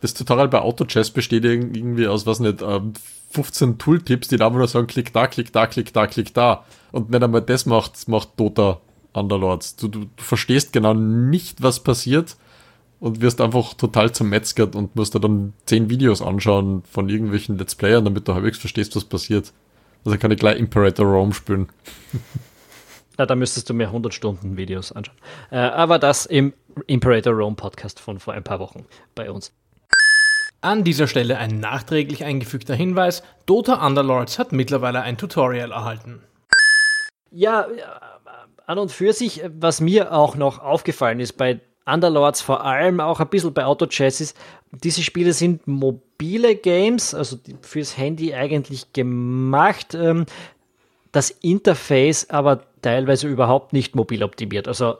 Das 0.00 0.14
Tutorial 0.14 0.48
bei 0.48 0.60
Autochess 0.60 1.10
besteht 1.10 1.44
irgendwie 1.44 2.06
aus, 2.06 2.26
was 2.26 2.40
nicht, 2.40 2.64
15 3.30 3.68
ähm, 3.68 3.78
Tooltips, 3.78 4.28
die 4.28 4.36
da 4.36 4.48
nur 4.48 4.66
sagen, 4.66 4.86
klick 4.86 5.12
da, 5.12 5.26
klick 5.26 5.52
da, 5.52 5.66
klick 5.66 5.92
da, 5.92 6.06
klick 6.06 6.32
da. 6.34 6.64
Und 6.92 7.10
nicht 7.10 7.22
einmal 7.22 7.42
das 7.42 7.66
macht, 7.66 8.08
macht 8.08 8.30
Dota 8.38 8.80
Underlords. 9.12 9.76
Du, 9.76 9.88
du, 9.88 10.00
du 10.00 10.22
verstehst 10.22 10.72
genau 10.72 10.94
nicht, 10.94 11.62
was 11.62 11.80
passiert 11.80 12.36
und 13.00 13.20
wirst 13.20 13.40
einfach 13.40 13.74
total 13.74 14.12
zermetzgert 14.12 14.76
und 14.76 14.94
musst 14.94 15.14
da 15.14 15.18
dann 15.18 15.54
10 15.66 15.90
Videos 15.90 16.22
anschauen 16.22 16.82
von 16.90 17.08
irgendwelchen 17.08 17.58
Let's 17.58 17.74
Playern, 17.74 18.04
damit 18.04 18.28
du 18.28 18.34
halbwegs 18.34 18.58
verstehst, 18.58 18.94
was 18.94 19.04
passiert. 19.04 19.52
Also 20.04 20.16
kann 20.18 20.30
ich 20.30 20.38
gleich 20.38 20.58
Imperator 20.58 21.06
Rome 21.06 21.34
spielen. 21.34 21.68
Na, 23.18 23.26
da 23.26 23.34
müsstest 23.34 23.68
du 23.68 23.74
mir 23.74 23.88
100 23.88 24.14
Stunden 24.14 24.56
Videos 24.56 24.92
anschauen. 24.92 25.18
Äh, 25.50 25.58
aber 25.58 25.98
das 25.98 26.24
im 26.24 26.54
Imperator 26.86 27.34
Rome 27.34 27.56
Podcast 27.56 28.00
von 28.00 28.18
vor 28.18 28.34
ein 28.34 28.44
paar 28.44 28.60
Wochen 28.60 28.86
bei 29.14 29.30
uns. 29.30 29.52
An 30.62 30.84
dieser 30.84 31.06
Stelle 31.06 31.38
ein 31.38 31.58
nachträglich 31.58 32.24
eingefügter 32.24 32.74
Hinweis: 32.74 33.22
Dota 33.46 33.84
Underlords 33.86 34.38
hat 34.38 34.52
mittlerweile 34.52 35.00
ein 35.00 35.16
Tutorial 35.16 35.72
erhalten. 35.72 36.22
Ja, 37.30 37.66
an 38.66 38.78
und 38.78 38.92
für 38.92 39.12
sich, 39.12 39.42
was 39.58 39.80
mir 39.80 40.12
auch 40.12 40.36
noch 40.36 40.58
aufgefallen 40.58 41.20
ist 41.20 41.34
bei 41.34 41.60
Underlords, 41.86 42.42
vor 42.42 42.64
allem 42.64 43.00
auch 43.00 43.20
ein 43.20 43.28
bisschen 43.28 43.54
bei 43.54 43.64
Auto 43.64 43.86
Chassis, 43.86 44.34
diese 44.70 45.02
Spiele 45.02 45.32
sind 45.32 45.66
mobile 45.66 46.54
Games, 46.56 47.14
also 47.14 47.38
fürs 47.62 47.96
Handy 47.96 48.34
eigentlich 48.34 48.92
gemacht. 48.92 49.94
Ähm, 49.94 50.26
das 51.10 51.30
Interface 51.30 52.30
aber 52.30 52.62
teilweise 52.82 53.26
überhaupt 53.26 53.72
nicht 53.72 53.96
mobil 53.96 54.22
optimiert. 54.22 54.68
Also 54.68 54.98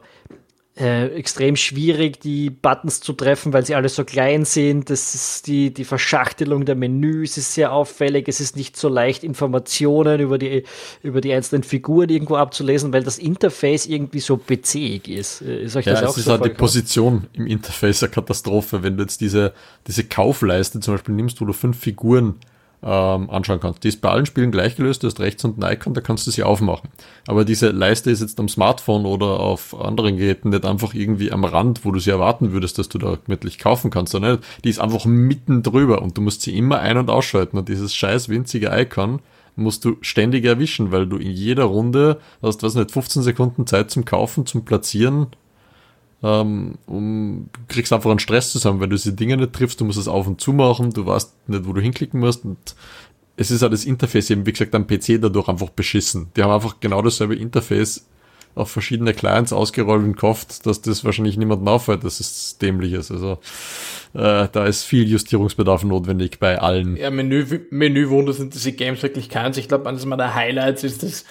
äh, 0.81 1.09
extrem 1.09 1.57
schwierig, 1.57 2.21
die 2.21 2.49
Buttons 2.49 3.01
zu 3.01 3.13
treffen, 3.13 3.53
weil 3.53 3.67
sie 3.67 3.75
alle 3.75 3.89
so 3.89 4.05
klein 4.05 4.45
sind. 4.45 4.89
Das 4.89 5.15
ist 5.15 5.47
die, 5.47 5.75
die 5.75 5.85
Verschachtelung 5.85 6.65
der 6.65 6.75
Menüs 6.75 7.37
ist 7.37 7.55
sehr 7.55 7.73
auffällig. 7.73 8.29
Es 8.29 8.41
ist 8.41 8.57
nicht 8.57 8.77
so 8.77 8.89
leicht, 8.89 9.23
Informationen 9.23 10.21
über 10.21 10.39
die, 10.39 10.65
über 11.03 11.21
die 11.21 11.33
einzelnen 11.33 11.63
Figuren 11.63 12.09
irgendwo 12.09 12.37
abzulesen, 12.37 12.93
weil 12.93 13.05
das 13.05 13.19
Interface 13.19 13.87
irgendwie 13.87 14.21
so 14.21 14.39
bezähig 14.39 15.09
ist. 15.09 15.43
Äh, 15.43 15.65
ist 15.65 15.77
euch 15.77 15.85
ja, 15.85 15.93
das 15.93 16.05
auch 16.05 16.11
es 16.11 16.19
ist 16.19 16.25
so 16.25 16.33
halt 16.33 16.45
die 16.47 16.51
Position 16.51 17.27
im 17.35 17.47
Interface 17.47 18.03
eine 18.03 18.11
Katastrophe. 18.11 18.83
Wenn 18.83 18.97
du 18.97 19.03
jetzt 19.03 19.21
diese, 19.21 19.53
diese 19.87 20.05
Kaufleiste 20.05 20.81
zum 20.81 20.95
Beispiel 20.95 21.15
nimmst, 21.15 21.41
wo 21.41 21.45
du 21.45 21.53
fünf 21.53 21.79
Figuren 21.79 22.37
ähm, 22.83 23.29
anschauen 23.31 23.61
kannst. 23.61 23.85
Die 23.85 23.89
ist 23.89 24.01
bei 24.01 24.09
allen 24.09 24.27
Spielen 24.27 24.51
gleich 24.51 24.77
gelöst, 24.77 25.03
du 25.03 25.07
hast 25.07 25.21
rechts 25.21 25.45
unten 25.45 25.63
ein 25.63 25.75
Icon, 25.75 25.95
da 25.95 26.01
kannst 26.01 26.27
du 26.27 26.31
sie 26.31 26.43
aufmachen. 26.43 26.91
Aber 27.27 27.45
diese 27.45 27.71
Leiste 27.71 28.11
ist 28.11 28.21
jetzt 28.21 28.41
am 28.41 28.49
Smartphone 28.49 29.05
oder 29.07 29.41
auf 29.41 29.79
anderen 29.79 30.17
Geräten 30.17 30.51
nicht 30.51 30.65
einfach 30.65 30.95
irgendwie 30.95 31.33
am 31.33 31.45
Rand, 31.45 31.85
wo 31.85 31.91
du 31.91 32.01
sie 32.01 32.11
erwarten 32.11 32.53
würdest, 32.53 32.79
dass 32.79 32.89
du 32.89 32.99
da 32.99 33.19
gemütlich 33.25 33.59
kaufen 33.59 33.91
kannst, 33.91 34.13
sondern 34.13 34.39
die 34.65 34.71
ist 34.71 34.81
einfach 34.81 35.05
mitten 35.05 35.63
drüber 35.63 36.03
und 36.03 36.17
du 36.17 36.23
musst 36.23 36.43
sie 36.43 36.57
immer 36.57 36.81
ein- 36.81 36.99
und 36.99 37.11
ausschalten 37.11 37.59
und 37.59 37.69
dieses 37.69 37.95
scheiß 37.95 38.29
winzige 38.29 38.71
Icon 38.73 39.21
musst 39.57 39.85
du 39.85 39.97
ständig 40.01 40.45
erwischen, 40.45 40.91
weil 40.91 41.07
du 41.07 41.17
in 41.17 41.31
jeder 41.31 41.65
Runde 41.65 42.19
hast, 42.43 42.63
was 42.63 42.75
nicht, 42.75 42.91
15 42.91 43.23
Sekunden 43.23 43.67
Zeit 43.67 43.91
zum 43.91 44.05
Kaufen, 44.05 44.47
zum 44.47 44.65
Platzieren 44.65 45.29
ähm, 46.23 46.75
um, 46.87 47.49
kriegst 47.69 47.93
einfach 47.93 48.11
einen 48.11 48.19
Stress 48.19 48.53
zusammen, 48.53 48.81
wenn 48.81 48.91
du 48.91 48.97
diese 48.97 49.13
Dinge 49.13 49.37
nicht 49.37 49.53
triffst, 49.53 49.81
du 49.81 49.85
musst 49.85 49.99
es 49.99 50.09
auf 50.09 50.27
und 50.27 50.41
zu 50.41 50.53
machen, 50.53 50.91
du 50.93 51.07
weißt 51.07 51.49
nicht, 51.49 51.67
wo 51.67 51.73
du 51.73 51.81
hinklicken 51.81 52.21
musst 52.21 52.45
und 52.45 52.59
es 53.37 53.51
ist 53.51 53.63
halt 53.63 53.73
das 53.73 53.87
Interface 53.87 54.31
eben, 54.31 54.45
wie 54.45 54.53
gesagt, 54.53 54.75
am 54.75 54.87
PC 54.87 55.19
dadurch 55.21 55.49
einfach 55.49 55.71
beschissen. 55.71 56.29
Die 56.37 56.43
haben 56.43 56.51
einfach 56.51 56.77
genau 56.79 57.01
dasselbe 57.01 57.35
Interface 57.35 58.07
auf 58.55 58.71
verschiedene 58.71 59.15
Clients 59.15 59.53
ausgerollt 59.53 60.03
und 60.03 60.17
gehofft, 60.17 60.67
dass 60.67 60.83
das 60.83 61.05
wahrscheinlich 61.05 61.39
niemandem 61.39 61.69
auffällt, 61.69 62.05
dass 62.05 62.21
es 62.21 62.59
dämlich 62.59 62.93
ist. 62.93 63.11
Also 63.11 63.39
äh, 64.13 64.49
da 64.53 64.67
ist 64.67 64.85
viel 64.85 65.09
Justierungsbedarf 65.09 65.85
notwendig 65.85 66.39
bei 66.39 66.59
allen. 66.59 66.97
Ja, 66.97 67.11
Menü, 67.11 67.47
Menüwunder 67.71 68.33
sind 68.33 68.55
diese 68.55 68.73
Games 68.73 69.03
wirklich 69.03 69.29
keins. 69.29 69.57
Ich 69.57 69.69
glaube, 69.69 69.89
eines 69.89 70.05
meiner 70.05 70.35
Highlights 70.35 70.85
ist 70.85 71.03
das 71.03 71.25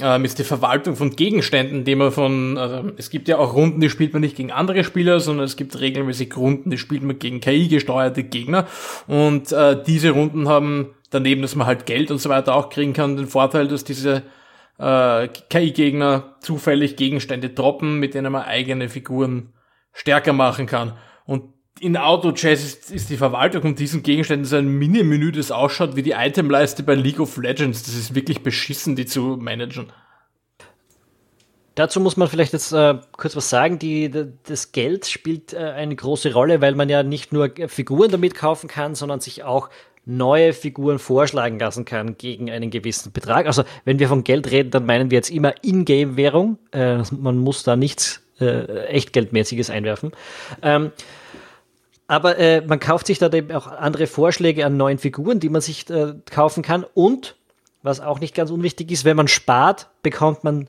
ähm, 0.00 0.24
ist 0.24 0.38
die 0.38 0.44
Verwaltung 0.44 0.96
von 0.96 1.10
Gegenständen, 1.14 1.84
die 1.84 1.94
man 1.94 2.12
von, 2.12 2.56
also 2.56 2.92
es 2.96 3.10
gibt 3.10 3.28
ja 3.28 3.38
auch 3.38 3.54
Runden, 3.54 3.80
die 3.80 3.90
spielt 3.90 4.12
man 4.12 4.22
nicht 4.22 4.36
gegen 4.36 4.50
andere 4.50 4.84
Spieler, 4.84 5.20
sondern 5.20 5.44
es 5.44 5.56
gibt 5.56 5.78
regelmäßig 5.78 6.36
Runden, 6.36 6.70
die 6.70 6.78
spielt 6.78 7.02
man 7.02 7.18
gegen 7.18 7.40
KI-gesteuerte 7.40 8.24
Gegner. 8.24 8.66
Und 9.06 9.52
äh, 9.52 9.82
diese 9.82 10.10
Runden 10.10 10.48
haben 10.48 10.94
daneben, 11.10 11.42
dass 11.42 11.56
man 11.56 11.66
halt 11.66 11.84
Geld 11.84 12.10
und 12.10 12.18
so 12.18 12.30
weiter 12.30 12.54
auch 12.54 12.70
kriegen 12.70 12.94
kann, 12.94 13.16
den 13.16 13.26
Vorteil, 13.26 13.68
dass 13.68 13.84
diese 13.84 14.22
äh, 14.78 15.28
KI-Gegner 15.28 16.36
zufällig 16.40 16.96
Gegenstände 16.96 17.50
droppen, 17.50 17.98
mit 17.98 18.14
denen 18.14 18.32
man 18.32 18.42
eigene 18.42 18.88
Figuren 18.88 19.52
stärker 19.92 20.32
machen 20.32 20.66
kann. 20.66 20.94
Und 21.26 21.52
in 21.80 21.96
Auto-Chess 21.96 22.64
ist, 22.64 22.90
ist, 22.90 23.10
die 23.10 23.16
Verwaltung 23.16 23.62
von 23.62 23.74
diesen 23.74 24.02
Gegenständen 24.02 24.44
so 24.44 24.56
ein 24.56 24.68
Mini-Menü, 24.68 25.32
das 25.32 25.50
ausschaut 25.50 25.96
wie 25.96 26.02
die 26.02 26.12
Itemleiste 26.12 26.82
bei 26.82 26.94
League 26.94 27.20
of 27.20 27.36
Legends. 27.36 27.82
Das 27.82 27.94
ist 27.94 28.14
wirklich 28.14 28.42
beschissen, 28.42 28.94
die 28.94 29.06
zu 29.06 29.36
managen. 29.40 29.92
Dazu 31.74 32.00
muss 32.00 32.18
man 32.18 32.28
vielleicht 32.28 32.52
jetzt 32.52 32.72
äh, 32.72 32.98
kurz 33.12 33.34
was 33.34 33.48
sagen. 33.48 33.78
Die, 33.78 34.10
das 34.44 34.72
Geld 34.72 35.06
spielt 35.06 35.54
äh, 35.54 35.58
eine 35.58 35.96
große 35.96 36.34
Rolle, 36.34 36.60
weil 36.60 36.74
man 36.74 36.88
ja 36.88 37.02
nicht 37.02 37.32
nur 37.32 37.50
Figuren 37.66 38.10
damit 38.10 38.34
kaufen 38.34 38.68
kann, 38.68 38.94
sondern 38.94 39.20
sich 39.20 39.42
auch 39.42 39.70
neue 40.04 40.52
Figuren 40.52 40.98
vorschlagen 40.98 41.58
lassen 41.58 41.84
kann 41.84 42.18
gegen 42.18 42.50
einen 42.50 42.70
gewissen 42.70 43.12
Betrag. 43.12 43.46
Also 43.46 43.64
wenn 43.84 43.98
wir 43.98 44.08
von 44.08 44.24
Geld 44.24 44.50
reden, 44.50 44.70
dann 44.70 44.84
meinen 44.84 45.10
wir 45.10 45.16
jetzt 45.16 45.30
immer 45.30 45.54
Ingame-Währung. 45.62 46.58
Äh, 46.72 47.02
man 47.12 47.38
muss 47.38 47.62
da 47.62 47.76
nichts 47.76 48.22
äh, 48.40 48.86
Echtgeldmäßiges 48.86 49.70
einwerfen. 49.70 50.12
Ähm, 50.60 50.92
aber 52.12 52.36
äh, 52.36 52.60
man 52.60 52.78
kauft 52.78 53.06
sich 53.06 53.18
da 53.18 53.32
eben 53.32 53.50
auch 53.52 53.66
andere 53.66 54.06
Vorschläge 54.06 54.66
an 54.66 54.76
neuen 54.76 54.98
Figuren, 54.98 55.40
die 55.40 55.48
man 55.48 55.62
sich 55.62 55.88
äh, 55.88 56.12
kaufen 56.30 56.62
kann. 56.62 56.84
Und, 56.92 57.36
was 57.82 58.00
auch 58.00 58.20
nicht 58.20 58.34
ganz 58.34 58.50
unwichtig 58.50 58.90
ist, 58.90 59.06
wenn 59.06 59.16
man 59.16 59.28
spart, 59.28 59.88
bekommt 60.02 60.44
man 60.44 60.68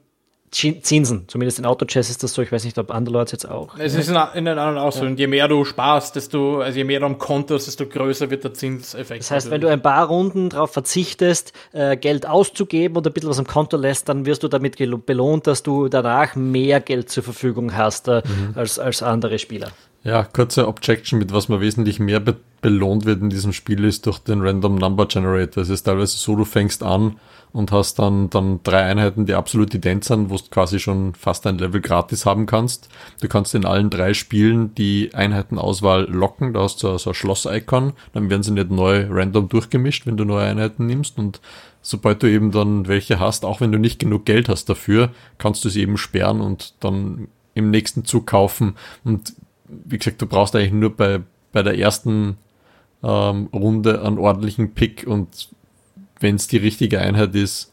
Zinsen. 0.51 1.25
Zumindest 1.27 1.59
in 1.59 1.65
Autochess 1.65 2.09
ist 2.09 2.23
das 2.23 2.33
so. 2.33 2.41
Ich 2.43 2.51
weiß 2.53 2.63
nicht, 2.63 2.77
ob 2.77 2.91
andere 2.91 3.11
Leute 3.13 3.33
jetzt 3.33 3.49
auch. 3.49 3.77
Es 3.77 3.93
ist 3.93 4.07
in, 4.07 4.15
in 4.35 4.45
den 4.45 4.57
anderen 4.57 4.77
auch 4.77 4.93
so. 4.93 5.01
Ja. 5.03 5.07
Und 5.07 5.19
je 5.19 5.27
mehr 5.27 5.49
du 5.49 5.65
sparst, 5.65 6.15
desto, 6.15 6.61
also 6.61 6.77
je 6.77 6.85
mehr 6.85 7.01
du 7.01 7.07
am 7.07 7.17
Konto 7.17 7.55
hast, 7.55 7.65
desto 7.65 7.87
größer 7.87 8.29
wird 8.29 8.45
der 8.45 8.53
Zinseffekt. 8.53 9.23
Das 9.23 9.31
heißt, 9.31 9.51
wenn 9.51 9.59
du 9.59 9.67
ein 9.67 9.81
paar 9.81 10.07
Runden 10.07 10.47
darauf 10.47 10.71
verzichtest, 10.71 11.51
äh, 11.73 11.97
Geld 11.97 12.25
auszugeben 12.25 12.95
und 12.95 13.05
ein 13.05 13.11
bisschen 13.11 13.29
was 13.31 13.39
am 13.39 13.47
Konto 13.47 13.75
lässt, 13.75 14.07
dann 14.07 14.25
wirst 14.25 14.43
du 14.43 14.47
damit 14.47 14.77
belohnt, 15.05 15.47
dass 15.47 15.61
du 15.61 15.89
danach 15.89 16.37
mehr 16.37 16.79
Geld 16.79 17.09
zur 17.09 17.23
Verfügung 17.23 17.75
hast 17.75 18.07
äh, 18.07 18.21
mhm. 18.23 18.53
als, 18.55 18.79
als 18.79 19.03
andere 19.03 19.39
Spieler. 19.39 19.71
Ja, 20.03 20.23
kurze 20.23 20.67
Objection, 20.67 21.17
mit 21.17 21.31
was 21.31 21.47
man 21.47 21.61
wesentlich 21.61 21.99
mehr 21.99 22.19
be 22.19 22.35
belohnt 22.61 23.03
wird 23.03 23.21
in 23.21 23.29
diesem 23.29 23.51
Spiel, 23.51 23.83
ist 23.83 24.05
durch 24.05 24.19
den 24.19 24.41
Random 24.41 24.75
Number 24.75 25.05
Generator. 25.05 25.61
Es 25.61 25.69
ist 25.69 25.83
teilweise 25.83 26.15
so, 26.15 26.37
du 26.37 26.45
fängst 26.45 26.81
an 26.81 27.17
und 27.51 27.73
hast 27.73 27.99
dann, 27.99 28.29
dann 28.29 28.61
drei 28.63 28.83
Einheiten, 28.83 29.25
die 29.25 29.33
absolut 29.33 29.73
ident 29.73 30.05
sind, 30.05 30.29
wo 30.29 30.37
du 30.37 30.43
quasi 30.49 30.79
schon 30.79 31.13
fast 31.13 31.45
ein 31.45 31.57
Level 31.57 31.81
gratis 31.81 32.25
haben 32.25 32.45
kannst. 32.45 32.87
Du 33.19 33.27
kannst 33.27 33.53
in 33.53 33.65
allen 33.65 33.89
drei 33.89 34.13
Spielen 34.13 34.73
die 34.75 35.13
Einheitenauswahl 35.13 36.09
locken, 36.09 36.53
da 36.53 36.61
hast 36.61 36.81
du 36.83 36.97
so 36.97 37.09
ein 37.09 37.13
Schloss-Icon, 37.13 37.91
dann 38.13 38.29
werden 38.29 38.43
sie 38.43 38.51
nicht 38.51 38.71
neu 38.71 39.07
random 39.09 39.49
durchgemischt, 39.49 40.05
wenn 40.05 40.15
du 40.15 40.23
neue 40.23 40.45
Einheiten 40.45 40.85
nimmst 40.85 41.17
und 41.17 41.41
sobald 41.81 42.23
du 42.23 42.31
eben 42.31 42.51
dann 42.51 42.87
welche 42.87 43.19
hast, 43.19 43.43
auch 43.43 43.59
wenn 43.59 43.73
du 43.73 43.77
nicht 43.77 43.99
genug 43.99 44.23
Geld 44.23 44.47
hast 44.47 44.69
dafür, 44.69 45.09
kannst 45.37 45.65
du 45.65 45.69
sie 45.69 45.81
eben 45.81 45.97
sperren 45.97 46.39
und 46.39 46.75
dann 46.79 47.27
im 47.55 47.71
nächsten 47.71 48.05
Zug 48.05 48.25
kaufen 48.25 48.75
und 49.03 49.33
wie 49.85 49.97
gesagt, 49.97 50.21
du 50.21 50.25
brauchst 50.25 50.55
eigentlich 50.55 50.71
nur 50.71 50.95
bei, 50.95 51.21
bei 51.51 51.63
der 51.63 51.77
ersten 51.77 52.37
ähm, 53.03 53.49
Runde 53.53 54.01
einen 54.01 54.17
ordentlichen 54.17 54.73
Pick 54.73 55.05
und 55.07 55.49
wenn 56.19 56.35
es 56.35 56.47
die 56.47 56.57
richtige 56.57 56.99
Einheit 56.99 57.35
ist, 57.35 57.71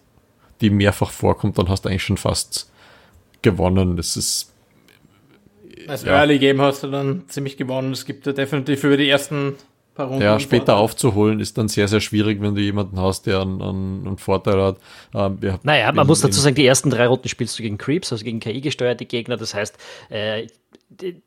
die 0.61 0.71
mehrfach 0.71 1.11
vorkommt, 1.11 1.59
dann 1.59 1.69
hast 1.69 1.85
du 1.85 1.89
eigentlich 1.89 2.03
schon 2.03 2.17
fast 2.17 2.71
gewonnen. 3.43 3.97
Das 3.97 4.17
ist. 4.17 4.53
Als 5.87 6.05
ja. 6.05 6.13
Early 6.13 6.39
Game 6.39 6.61
hast 6.61 6.83
du 6.83 6.89
dann 6.89 7.25
ziemlich 7.29 7.57
gewonnen. 7.57 7.93
Es 7.93 8.05
gibt 8.05 8.27
ja 8.27 8.33
definitiv 8.33 8.85
über 8.85 8.97
die 8.97 9.09
ersten 9.09 9.55
paar 9.95 10.09
Runden. 10.09 10.23
Ja, 10.23 10.39
später 10.41 10.67
Vorteil. 10.67 10.83
aufzuholen 10.83 11.41
ist 11.41 11.59
dann 11.59 11.69
sehr, 11.69 11.89
sehr 11.89 12.01
schwierig, 12.01 12.41
wenn 12.41 12.55
du 12.55 12.61
jemanden 12.61 13.01
hast, 13.01 13.27
der 13.27 13.41
einen, 13.41 13.63
einen, 13.63 14.07
einen 14.07 14.19
Vorteil 14.19 14.61
hat. 14.61 14.77
Ähm, 15.15 15.39
naja, 15.63 15.93
man 15.93 16.05
in, 16.05 16.07
muss 16.07 16.21
dazu 16.21 16.41
sagen, 16.41 16.55
die 16.55 16.67
ersten 16.67 16.91
drei 16.91 17.07
Runden 17.07 17.29
spielst 17.29 17.59
du 17.59 17.63
gegen 17.63 17.79
Creeps, 17.79 18.13
also 18.13 18.25
gegen 18.25 18.41
KI-gesteuerte 18.41 19.07
Gegner. 19.07 19.37
Das 19.37 19.55
heißt, 19.55 19.77
äh, 20.11 20.47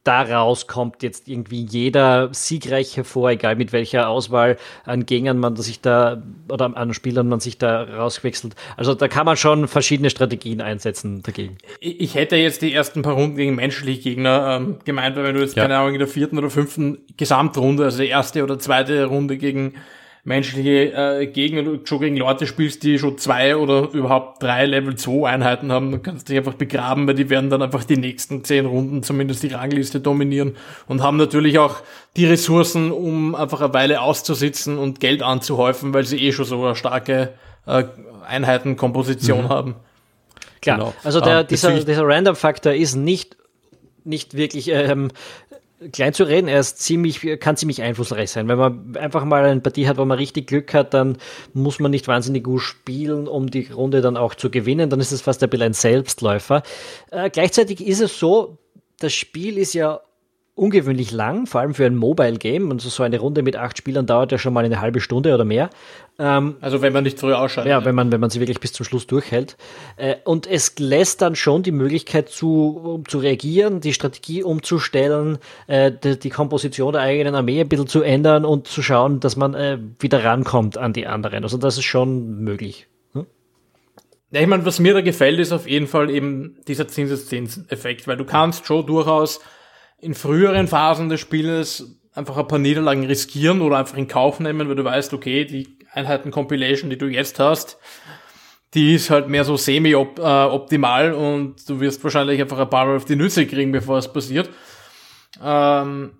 daraus 0.03 0.67
kommt 0.67 1.03
jetzt 1.03 1.27
irgendwie 1.27 1.63
jeder 1.63 2.29
siegreich 2.33 2.97
hervor, 2.97 3.31
egal 3.31 3.55
mit 3.55 3.71
welcher 3.71 4.09
Auswahl 4.09 4.57
an 4.83 5.05
Gegnern 5.05 5.39
man 5.39 5.55
sich 5.55 5.79
da 5.79 6.21
oder 6.49 6.75
an 6.75 6.93
Spielern 6.93 7.29
man 7.29 7.39
sich 7.39 7.57
da 7.57 7.83
rauswechselt. 7.83 8.55
Also 8.75 8.93
da 8.93 9.07
kann 9.07 9.25
man 9.25 9.37
schon 9.37 9.67
verschiedene 9.67 10.09
Strategien 10.09 10.61
einsetzen 10.61 11.23
dagegen. 11.23 11.57
Ich 11.79 12.15
hätte 12.15 12.35
jetzt 12.35 12.61
die 12.61 12.73
ersten 12.73 13.01
paar 13.01 13.13
Runden 13.13 13.37
gegen 13.37 13.55
menschliche 13.55 14.01
Gegner 14.01 14.57
ähm, 14.59 14.79
gemeint, 14.83 15.15
weil 15.15 15.23
wenn 15.23 15.35
du 15.35 15.41
jetzt 15.41 15.55
ja. 15.55 15.63
keine 15.63 15.77
Ahnung 15.77 15.93
in 15.93 15.99
der 15.99 16.07
vierten 16.07 16.37
oder 16.37 16.49
fünften 16.49 16.99
Gesamtrunde, 17.15 17.85
also 17.85 17.99
die 17.99 18.09
erste 18.09 18.43
oder 18.43 18.59
zweite 18.59 19.05
Runde 19.05 19.37
gegen 19.37 19.75
menschliche 20.25 20.93
äh, 20.93 21.27
Gegner, 21.27 21.79
schon 21.83 21.99
gegen 21.99 22.15
Leute 22.15 22.47
spielst, 22.47 22.83
die 22.83 22.97
schon 22.97 23.17
zwei 23.17 23.57
oder 23.57 23.89
überhaupt 23.91 24.41
drei 24.41 24.65
Level 24.65 24.95
2 24.95 25.27
Einheiten 25.27 25.71
haben, 25.71 25.91
dann 25.91 26.01
kannst 26.01 26.27
du 26.27 26.31
dich 26.31 26.37
einfach 26.39 26.53
begraben, 26.53 27.07
weil 27.07 27.15
die 27.15 27.29
werden 27.29 27.49
dann 27.49 27.61
einfach 27.61 27.83
die 27.83 27.97
nächsten 27.97 28.43
zehn 28.43 28.65
Runden 28.65 29.03
zumindest 29.03 29.43
die 29.43 29.49
Rangliste 29.49 29.99
dominieren 29.99 30.55
und 30.87 31.03
haben 31.03 31.17
natürlich 31.17 31.59
auch 31.59 31.81
die 32.15 32.25
Ressourcen, 32.25 32.91
um 32.91 33.35
einfach 33.35 33.59
eine 33.59 33.73
Weile 33.73 34.01
auszusitzen 34.01 34.77
und 34.77 35.01
Geld 35.01 35.21
anzuhäufen, 35.21 35.93
weil 35.93 36.05
sie 36.05 36.19
eh 36.19 36.31
schon 36.31 36.45
so 36.45 36.63
eine 36.63 36.75
starke 36.75 37.33
äh, 37.65 37.83
Einheitenkomposition 38.25 39.45
mhm. 39.45 39.49
haben. 39.49 39.75
Klar, 40.61 40.77
genau. 40.77 40.93
also 41.03 41.19
der, 41.19 41.39
ah, 41.39 41.43
dieser, 41.43 41.77
dieser 41.83 42.07
Random-Faktor 42.07 42.73
ist 42.73 42.95
nicht 42.95 43.35
nicht 44.05 44.35
wirklich 44.35 44.69
ähm, 44.69 45.11
klein 45.91 46.13
zu 46.13 46.23
reden, 46.23 46.47
er 46.47 46.59
ist 46.59 46.79
ziemlich, 46.79 47.39
kann 47.39 47.57
ziemlich 47.57 47.81
einflussreich 47.81 48.31
sein. 48.31 48.47
Wenn 48.47 48.57
man 48.57 48.97
einfach 48.97 49.25
mal 49.25 49.43
eine 49.43 49.61
Partie 49.61 49.87
hat, 49.87 49.97
wo 49.97 50.05
man 50.05 50.17
richtig 50.17 50.47
Glück 50.47 50.73
hat, 50.73 50.93
dann 50.93 51.17
muss 51.53 51.79
man 51.79 51.91
nicht 51.91 52.07
wahnsinnig 52.07 52.43
gut 52.43 52.61
spielen, 52.61 53.27
um 53.27 53.49
die 53.49 53.67
Runde 53.67 54.01
dann 54.01 54.17
auch 54.17 54.35
zu 54.35 54.49
gewinnen. 54.49 54.89
Dann 54.89 54.99
ist 54.99 55.11
es 55.11 55.21
fast 55.21 55.43
ein 55.43 55.49
bisschen 55.49 55.65
ein 55.65 55.73
Selbstläufer. 55.73 56.63
Äh, 57.11 57.29
gleichzeitig 57.29 57.85
ist 57.85 58.01
es 58.01 58.19
so, 58.19 58.57
das 58.99 59.13
Spiel 59.13 59.57
ist 59.57 59.73
ja 59.73 60.01
ungewöhnlich 60.55 61.11
lang, 61.11 61.47
vor 61.47 61.61
allem 61.61 61.73
für 61.73 61.85
ein 61.85 61.95
Mobile 61.95 62.37
Game. 62.37 62.69
Und 62.69 62.81
so 62.81 63.03
eine 63.03 63.19
Runde 63.19 63.41
mit 63.41 63.55
acht 63.55 63.77
Spielern 63.77 64.05
dauert 64.05 64.31
ja 64.31 64.37
schon 64.37 64.53
mal 64.53 64.63
eine 64.63 64.81
halbe 64.81 64.99
Stunde 64.99 65.33
oder 65.33 65.45
mehr. 65.45 65.69
Ähm, 66.19 66.57
also 66.61 66.81
wenn 66.81 66.93
man 66.93 67.03
nicht 67.03 67.19
früh 67.19 67.33
ausschaltet. 67.33 67.71
Ja, 67.71 67.83
wenn 67.85 67.95
man, 67.95 68.11
wenn 68.11 68.19
man 68.19 68.29
sie 68.29 68.39
wirklich 68.39 68.59
bis 68.59 68.71
zum 68.73 68.85
Schluss 68.85 69.07
durchhält. 69.07 69.57
Äh, 69.97 70.15
und 70.25 70.45
es 70.45 70.77
lässt 70.77 71.23
dann 71.23 71.35
schon 71.35 71.63
die 71.63 71.71
Möglichkeit 71.71 72.29
zu, 72.29 72.79
um 72.83 73.07
zu 73.07 73.17
reagieren, 73.17 73.81
die 73.81 73.93
Strategie 73.93 74.43
umzustellen, 74.43 75.39
äh, 75.65 75.91
die, 75.91 76.19
die, 76.19 76.29
Komposition 76.29 76.93
der 76.93 77.01
eigenen 77.01 77.33
Armee 77.33 77.61
ein 77.61 77.69
bisschen 77.69 77.87
zu 77.87 78.03
ändern 78.03 78.45
und 78.45 78.67
zu 78.67 78.83
schauen, 78.83 79.19
dass 79.19 79.35
man 79.35 79.55
äh, 79.55 79.79
wieder 79.99 80.23
rankommt 80.23 80.77
an 80.77 80.93
die 80.93 81.07
anderen. 81.07 81.43
Also 81.43 81.57
das 81.57 81.77
ist 81.77 81.85
schon 81.85 82.43
möglich. 82.43 82.87
Ja, 84.33 84.41
ich 84.41 84.47
meine, 84.47 84.65
was 84.65 84.79
mir 84.79 84.95
da 84.95 85.01
gefällt, 85.01 85.39
ist 85.39 85.51
auf 85.51 85.69
jeden 85.69 85.85
Fall 85.85 86.09
eben 86.09 86.57
dieser 86.67 86.87
Zinseszins-Effekt, 86.87 88.07
weil 88.07 88.17
du 88.17 88.25
kannst 88.25 88.65
schon 88.65 88.83
durchaus 88.83 89.39
in 90.03 90.13
früheren 90.13 90.67
Phasen 90.67 91.09
des 91.09 91.19
Spieles 91.19 91.97
einfach 92.13 92.37
ein 92.37 92.47
paar 92.47 92.59
Niederlagen 92.59 93.05
riskieren 93.05 93.61
oder 93.61 93.77
einfach 93.77 93.97
in 93.97 94.07
Kauf 94.07 94.39
nehmen, 94.39 94.67
weil 94.67 94.75
du 94.75 94.83
weißt, 94.83 95.13
okay, 95.13 95.45
die 95.45 95.77
Einheiten-Compilation, 95.93 96.89
die 96.89 96.97
du 96.97 97.07
jetzt 97.07 97.39
hast, 97.39 97.77
die 98.73 98.95
ist 98.95 99.09
halt 99.09 99.29
mehr 99.29 99.45
so 99.45 99.55
semi-optimal 99.55 101.11
äh, 101.11 101.15
und 101.15 101.69
du 101.69 101.79
wirst 101.79 102.03
wahrscheinlich 102.03 102.41
einfach 102.41 102.59
ein 102.59 102.69
paar 102.69 102.85
Mal 102.85 102.97
auf 102.97 103.05
die 103.05 103.15
Nüsse 103.15 103.45
kriegen, 103.45 103.71
bevor 103.71 103.97
es 103.97 104.11
passiert. 104.11 104.49
Ähm, 105.41 106.11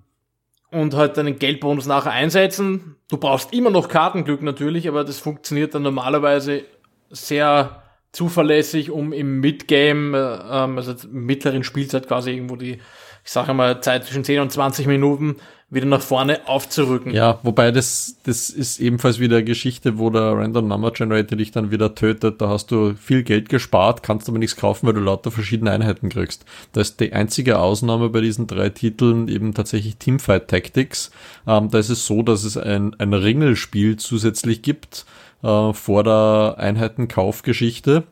und 0.72 0.96
halt 0.96 1.18
deinen 1.18 1.38
Geldbonus 1.38 1.86
nachher 1.86 2.12
einsetzen. 2.12 2.96
Du 3.10 3.18
brauchst 3.18 3.54
immer 3.54 3.70
noch 3.70 3.90
Kartenglück 3.90 4.42
natürlich, 4.42 4.88
aber 4.88 5.04
das 5.04 5.20
funktioniert 5.20 5.76
dann 5.76 5.84
normalerweise 5.84 6.64
sehr 7.10 7.84
zuverlässig, 8.12 8.90
um 8.90 9.14
im 9.14 9.40
Midgame, 9.40 10.18
äh, 10.18 10.64
ähm, 10.64 10.78
also 10.78 10.96
mittleren 11.12 11.64
Spielzeit 11.64 12.08
quasi 12.08 12.32
irgendwo 12.32 12.56
die, 12.56 12.80
ich 13.24 13.32
sage 13.32 13.54
mal, 13.54 13.82
Zeit 13.82 14.06
zwischen 14.06 14.24
10 14.24 14.42
und 14.42 14.52
20 14.52 14.88
Minuten 14.88 15.38
wieder 15.74 15.86
nach 15.88 16.02
vorne 16.02 16.42
aufzurücken. 16.48 17.14
Ja, 17.14 17.40
wobei 17.42 17.72
das, 17.72 18.18
das 18.24 18.50
ist 18.50 18.80
ebenfalls 18.80 19.20
wieder 19.20 19.38
eine 19.38 19.46
Geschichte, 19.46 19.98
wo 19.98 20.10
der 20.10 20.34
Random 20.34 20.68
Number 20.68 20.92
Generator 20.92 21.38
dich 21.38 21.52
dann 21.52 21.72
wieder 21.72 21.96
tötet. 21.96 22.42
Da 22.42 22.50
hast 22.50 22.70
du 22.70 22.94
viel 22.94 23.24
Geld 23.24 23.50
gespart, 23.50 24.04
kannst 24.04 24.30
aber 24.30 24.38
nichts 24.38 24.56
kaufen, 24.56 24.86
weil 24.86 24.94
du 24.94 25.00
lauter 25.00 25.32
verschiedene 25.32 25.72
Einheiten 25.72 26.10
kriegst. 26.10 26.46
Da 26.74 26.82
ist 26.82 27.00
die 27.00 27.14
einzige 27.14 27.60
Ausnahme 27.60 28.10
bei 28.10 28.22
diesen 28.22 28.46
drei 28.46 28.70
Titeln 28.70 29.28
eben 29.28 29.54
tatsächlich 29.54 29.98
Teamfight 29.98 30.48
Tactics. 30.48 31.12
Ähm, 31.48 31.72
da 31.72 31.80
ist 31.80 31.90
es 31.90 32.06
so, 32.06 32.22
dass 32.22 32.44
es 32.44 32.56
ein, 32.56 32.96
ein 33.00 33.14
Ringelspiel 33.14 33.98
zusätzlich 33.98 34.62
gibt 34.62 35.06
äh, 35.42 35.74
vor 35.74 36.04
der 36.04 36.56
Einheitenkaufgeschichte, 36.58 38.04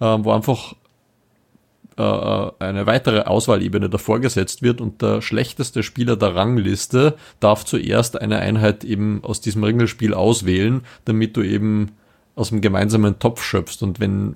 äh, 0.00 0.04
wo 0.04 0.32
einfach 0.32 0.74
äh, 2.00 2.64
eine 2.64 2.86
weitere 2.86 3.22
Auswahlebene 3.22 3.90
davor 3.90 4.20
gesetzt 4.20 4.62
wird 4.62 4.80
und 4.80 5.02
der 5.02 5.20
schlechteste 5.20 5.82
Spieler 5.82 6.16
der 6.16 6.34
Rangliste 6.34 7.16
darf 7.40 7.64
zuerst 7.64 8.20
eine 8.20 8.38
Einheit 8.38 8.84
eben 8.84 9.20
aus 9.22 9.40
diesem 9.40 9.62
Ringelspiel 9.62 10.14
auswählen, 10.14 10.82
damit 11.04 11.36
du 11.36 11.42
eben 11.42 11.92
aus 12.36 12.48
dem 12.48 12.62
gemeinsamen 12.62 13.18
Topf 13.18 13.42
schöpfst. 13.42 13.82
Und 13.82 14.00
wenn 14.00 14.32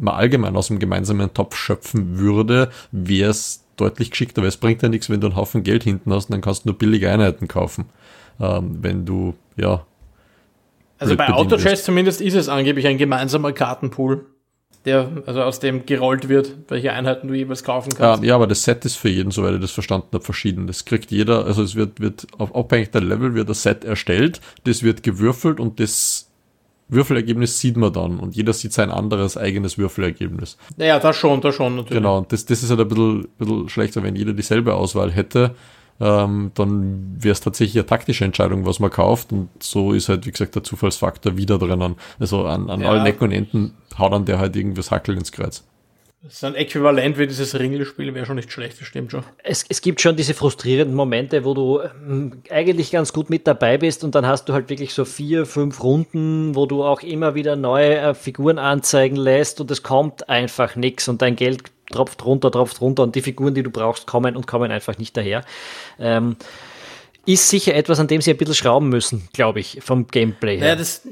man 0.00 0.14
allgemein 0.14 0.56
aus 0.56 0.68
dem 0.68 0.78
gemeinsamen 0.78 1.34
Topf 1.34 1.56
schöpfen 1.56 2.18
würde, 2.18 2.70
wäre 2.92 3.30
es 3.30 3.64
deutlich 3.76 4.10
geschickter, 4.10 4.42
weil 4.42 4.48
es 4.48 4.56
bringt 4.56 4.82
ja 4.82 4.88
nichts, 4.88 5.10
wenn 5.10 5.20
du 5.20 5.26
einen 5.26 5.36
Haufen 5.36 5.62
Geld 5.62 5.82
hinten 5.82 6.12
hast, 6.12 6.30
dann 6.30 6.40
kannst 6.40 6.64
du 6.64 6.70
nur 6.70 6.78
billige 6.78 7.10
Einheiten 7.10 7.46
kaufen. 7.46 7.86
Ähm, 8.40 8.78
wenn 8.80 9.04
du, 9.04 9.34
ja. 9.56 9.84
Also 10.98 11.16
bei 11.16 11.28
Autochess 11.28 11.84
zumindest 11.84 12.20
ist 12.20 12.34
es 12.34 12.48
angeblich 12.48 12.86
ein 12.86 12.96
gemeinsamer 12.96 13.52
Kartenpool 13.52 14.26
der 14.84 15.08
also 15.26 15.42
aus 15.42 15.60
dem 15.60 15.86
gerollt 15.86 16.28
wird, 16.28 16.56
welche 16.68 16.92
Einheiten 16.92 17.28
du 17.28 17.34
jeweils 17.34 17.62
kaufen 17.62 17.90
kannst. 17.96 18.22
Ja, 18.22 18.28
ja, 18.28 18.34
aber 18.34 18.46
das 18.46 18.64
Set 18.64 18.84
ist 18.84 18.96
für 18.96 19.08
jeden, 19.08 19.30
soweit 19.30 19.54
ich 19.54 19.60
das 19.60 19.70
verstanden 19.70 20.08
habe, 20.12 20.24
verschieden. 20.24 20.66
Das 20.66 20.84
kriegt 20.84 21.10
jeder, 21.10 21.44
also 21.44 21.62
es 21.62 21.74
wird, 21.74 22.00
wird 22.00 22.26
auf 22.38 22.54
abhängig 22.54 22.90
der 22.90 23.00
Level 23.00 23.34
wird 23.34 23.48
das 23.48 23.62
Set 23.62 23.84
erstellt, 23.84 24.40
das 24.64 24.82
wird 24.82 25.02
gewürfelt 25.02 25.60
und 25.60 25.78
das 25.78 26.28
Würfelergebnis 26.88 27.58
sieht 27.58 27.76
man 27.76 27.92
dann 27.92 28.18
und 28.18 28.36
jeder 28.36 28.52
sieht 28.52 28.72
sein 28.72 28.90
anderes 28.90 29.36
eigenes 29.36 29.78
Würfelergebnis. 29.78 30.58
Naja, 30.76 30.98
das 30.98 31.16
schon, 31.16 31.40
das 31.40 31.54
schon 31.54 31.76
natürlich. 31.76 32.02
Genau, 32.02 32.18
und 32.18 32.32
das, 32.32 32.44
das 32.44 32.62
ist 32.62 32.70
halt 32.70 32.80
ein 32.80 32.88
bisschen, 32.88 33.28
bisschen 33.38 33.68
schlechter, 33.68 34.02
wenn 34.02 34.16
jeder 34.16 34.32
dieselbe 34.32 34.74
Auswahl 34.74 35.10
hätte 35.10 35.54
ähm, 36.02 36.50
dann 36.54 37.16
wäre 37.16 37.32
es 37.32 37.40
tatsächlich 37.40 37.76
eine 37.76 37.86
taktische 37.86 38.24
Entscheidung, 38.24 38.66
was 38.66 38.80
man 38.80 38.90
kauft. 38.90 39.32
Und 39.32 39.48
so 39.62 39.92
ist 39.92 40.08
halt, 40.08 40.26
wie 40.26 40.32
gesagt, 40.32 40.56
der 40.56 40.64
Zufallsfaktor 40.64 41.36
wieder 41.36 41.58
drinnen. 41.58 41.94
Also 42.18 42.44
an, 42.44 42.68
an 42.68 42.80
ja. 42.80 42.90
allen 42.90 43.06
Ecken 43.06 43.24
und 43.24 43.32
Enden 43.32 43.74
haut 43.96 44.12
dann 44.12 44.24
der 44.24 44.38
halt 44.38 44.56
irgendwas 44.56 44.90
Hackel 44.90 45.16
ins 45.16 45.30
Kreuz. 45.30 45.62
Das 46.24 46.34
ist 46.34 46.44
ein 46.44 46.54
Äquivalent 46.54 47.18
wie 47.18 47.26
dieses 47.26 47.58
Ringelspiel, 47.58 48.14
wäre 48.14 48.26
schon 48.26 48.36
nicht 48.36 48.52
schlecht, 48.52 48.80
das 48.80 48.86
stimmt 48.86 49.10
schon. 49.10 49.24
Es, 49.42 49.64
es 49.68 49.80
gibt 49.80 50.00
schon 50.00 50.14
diese 50.14 50.34
frustrierenden 50.34 50.94
Momente, 50.94 51.44
wo 51.44 51.52
du 51.52 51.80
ähm, 51.80 52.42
eigentlich 52.48 52.92
ganz 52.92 53.12
gut 53.12 53.28
mit 53.28 53.44
dabei 53.48 53.76
bist 53.76 54.04
und 54.04 54.14
dann 54.14 54.24
hast 54.24 54.48
du 54.48 54.52
halt 54.52 54.70
wirklich 54.70 54.94
so 54.94 55.04
vier, 55.04 55.46
fünf 55.46 55.82
Runden, 55.82 56.54
wo 56.54 56.66
du 56.66 56.84
auch 56.84 57.02
immer 57.02 57.34
wieder 57.34 57.56
neue 57.56 57.96
äh, 57.96 58.14
Figuren 58.14 58.60
anzeigen 58.60 59.16
lässt 59.16 59.60
und 59.60 59.68
es 59.72 59.82
kommt 59.82 60.28
einfach 60.28 60.76
nichts 60.76 61.08
und 61.08 61.22
dein 61.22 61.34
Geld 61.34 61.64
tropft 61.90 62.24
runter, 62.24 62.52
tropft 62.52 62.80
runter 62.80 63.02
und 63.02 63.16
die 63.16 63.22
Figuren, 63.22 63.54
die 63.54 63.64
du 63.64 63.70
brauchst, 63.70 64.06
kommen 64.06 64.36
und 64.36 64.46
kommen 64.46 64.70
einfach 64.70 64.98
nicht 64.98 65.16
daher. 65.16 65.44
Ähm, 65.98 66.36
ist 67.26 67.48
sicher 67.48 67.74
etwas, 67.74 67.98
an 67.98 68.06
dem 68.06 68.20
sie 68.20 68.30
ein 68.30 68.36
bisschen 68.36 68.54
schrauben 68.54 68.90
müssen, 68.90 69.28
glaube 69.32 69.58
ich, 69.58 69.80
vom 69.82 70.06
Gameplay 70.06 70.58
her. 70.58 70.68
Ja, 70.68 70.76
das, 70.76 71.02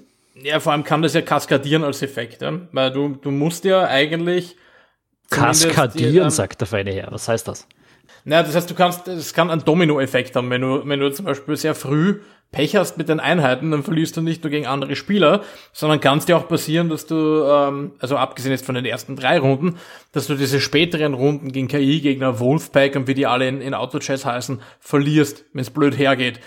ja, 0.41 0.61
vor 0.61 0.71
allem 0.71 0.85
kann 0.85 1.03
das 1.03 1.15
ja 1.15 1.23
kaskadieren 1.23 1.83
als 1.83 2.01
Effekt, 2.01 2.43
ja? 2.43 2.53
weil 2.71 2.93
du, 2.93 3.19
du 3.21 3.33
musst 3.33 3.65
ja 3.65 3.89
eigentlich. 3.89 4.57
Kaskadieren, 5.31 6.13
die, 6.13 6.19
ähm, 6.19 6.31
sagt 6.31 6.61
der 6.61 6.69
feine 6.69 6.93
Herr. 6.93 7.11
Was 7.11 7.29
heißt 7.29 7.49
das? 7.49 7.67
Naja, 8.25 8.43
das 8.43 8.55
heißt, 8.55 8.71
du 8.71 8.75
kannst, 8.75 9.09
es 9.09 9.33
kann 9.33 9.51
einen 9.51 9.65
Domino-Effekt 9.65 10.37
haben, 10.37 10.51
wenn 10.51 10.61
du, 10.61 10.83
wenn 10.85 11.01
du 11.01 11.11
zum 11.11 11.25
Beispiel 11.25 11.57
sehr 11.57 11.75
früh 11.75 12.21
Pech 12.53 12.75
hast 12.75 12.99
mit 12.99 13.09
den 13.09 13.21
Einheiten, 13.21 13.71
dann 13.71 13.85
verlierst 13.85 14.17
du 14.17 14.23
nicht 14.23 14.43
nur 14.43 14.51
gegen 14.51 14.67
andere 14.67 14.97
Spieler, 14.97 15.43
sondern 15.73 16.01
kann 16.01 16.19
es 16.19 16.27
dir 16.27 16.37
auch 16.37 16.49
passieren, 16.49 16.89
dass 16.89 17.07
du, 17.07 17.45
ähm, 17.45 17.93
also 18.01 18.17
abgesehen 18.17 18.51
jetzt 18.51 18.67
von 18.67 18.75
den 18.75 18.85
ersten 18.85 19.15
drei 19.15 19.39
Runden, 19.39 19.77
dass 20.11 20.27
du 20.27 20.35
diese 20.35 20.61
späteren 20.61 21.15
Runden 21.15 21.53
gegen 21.53 21.69
KI-Gegner, 21.69 22.41
Wolfpack 22.41 22.97
und 22.97 23.07
wie 23.07 23.15
die 23.15 23.27
alle 23.27 23.47
in, 23.47 23.61
in 23.61 23.73
Auto-Chess 23.73 24.25
heißen, 24.25 24.61
verlierst, 24.81 25.45
wenn 25.53 25.63
es 25.63 25.71
blöd 25.71 25.97
hergeht. 25.97 26.41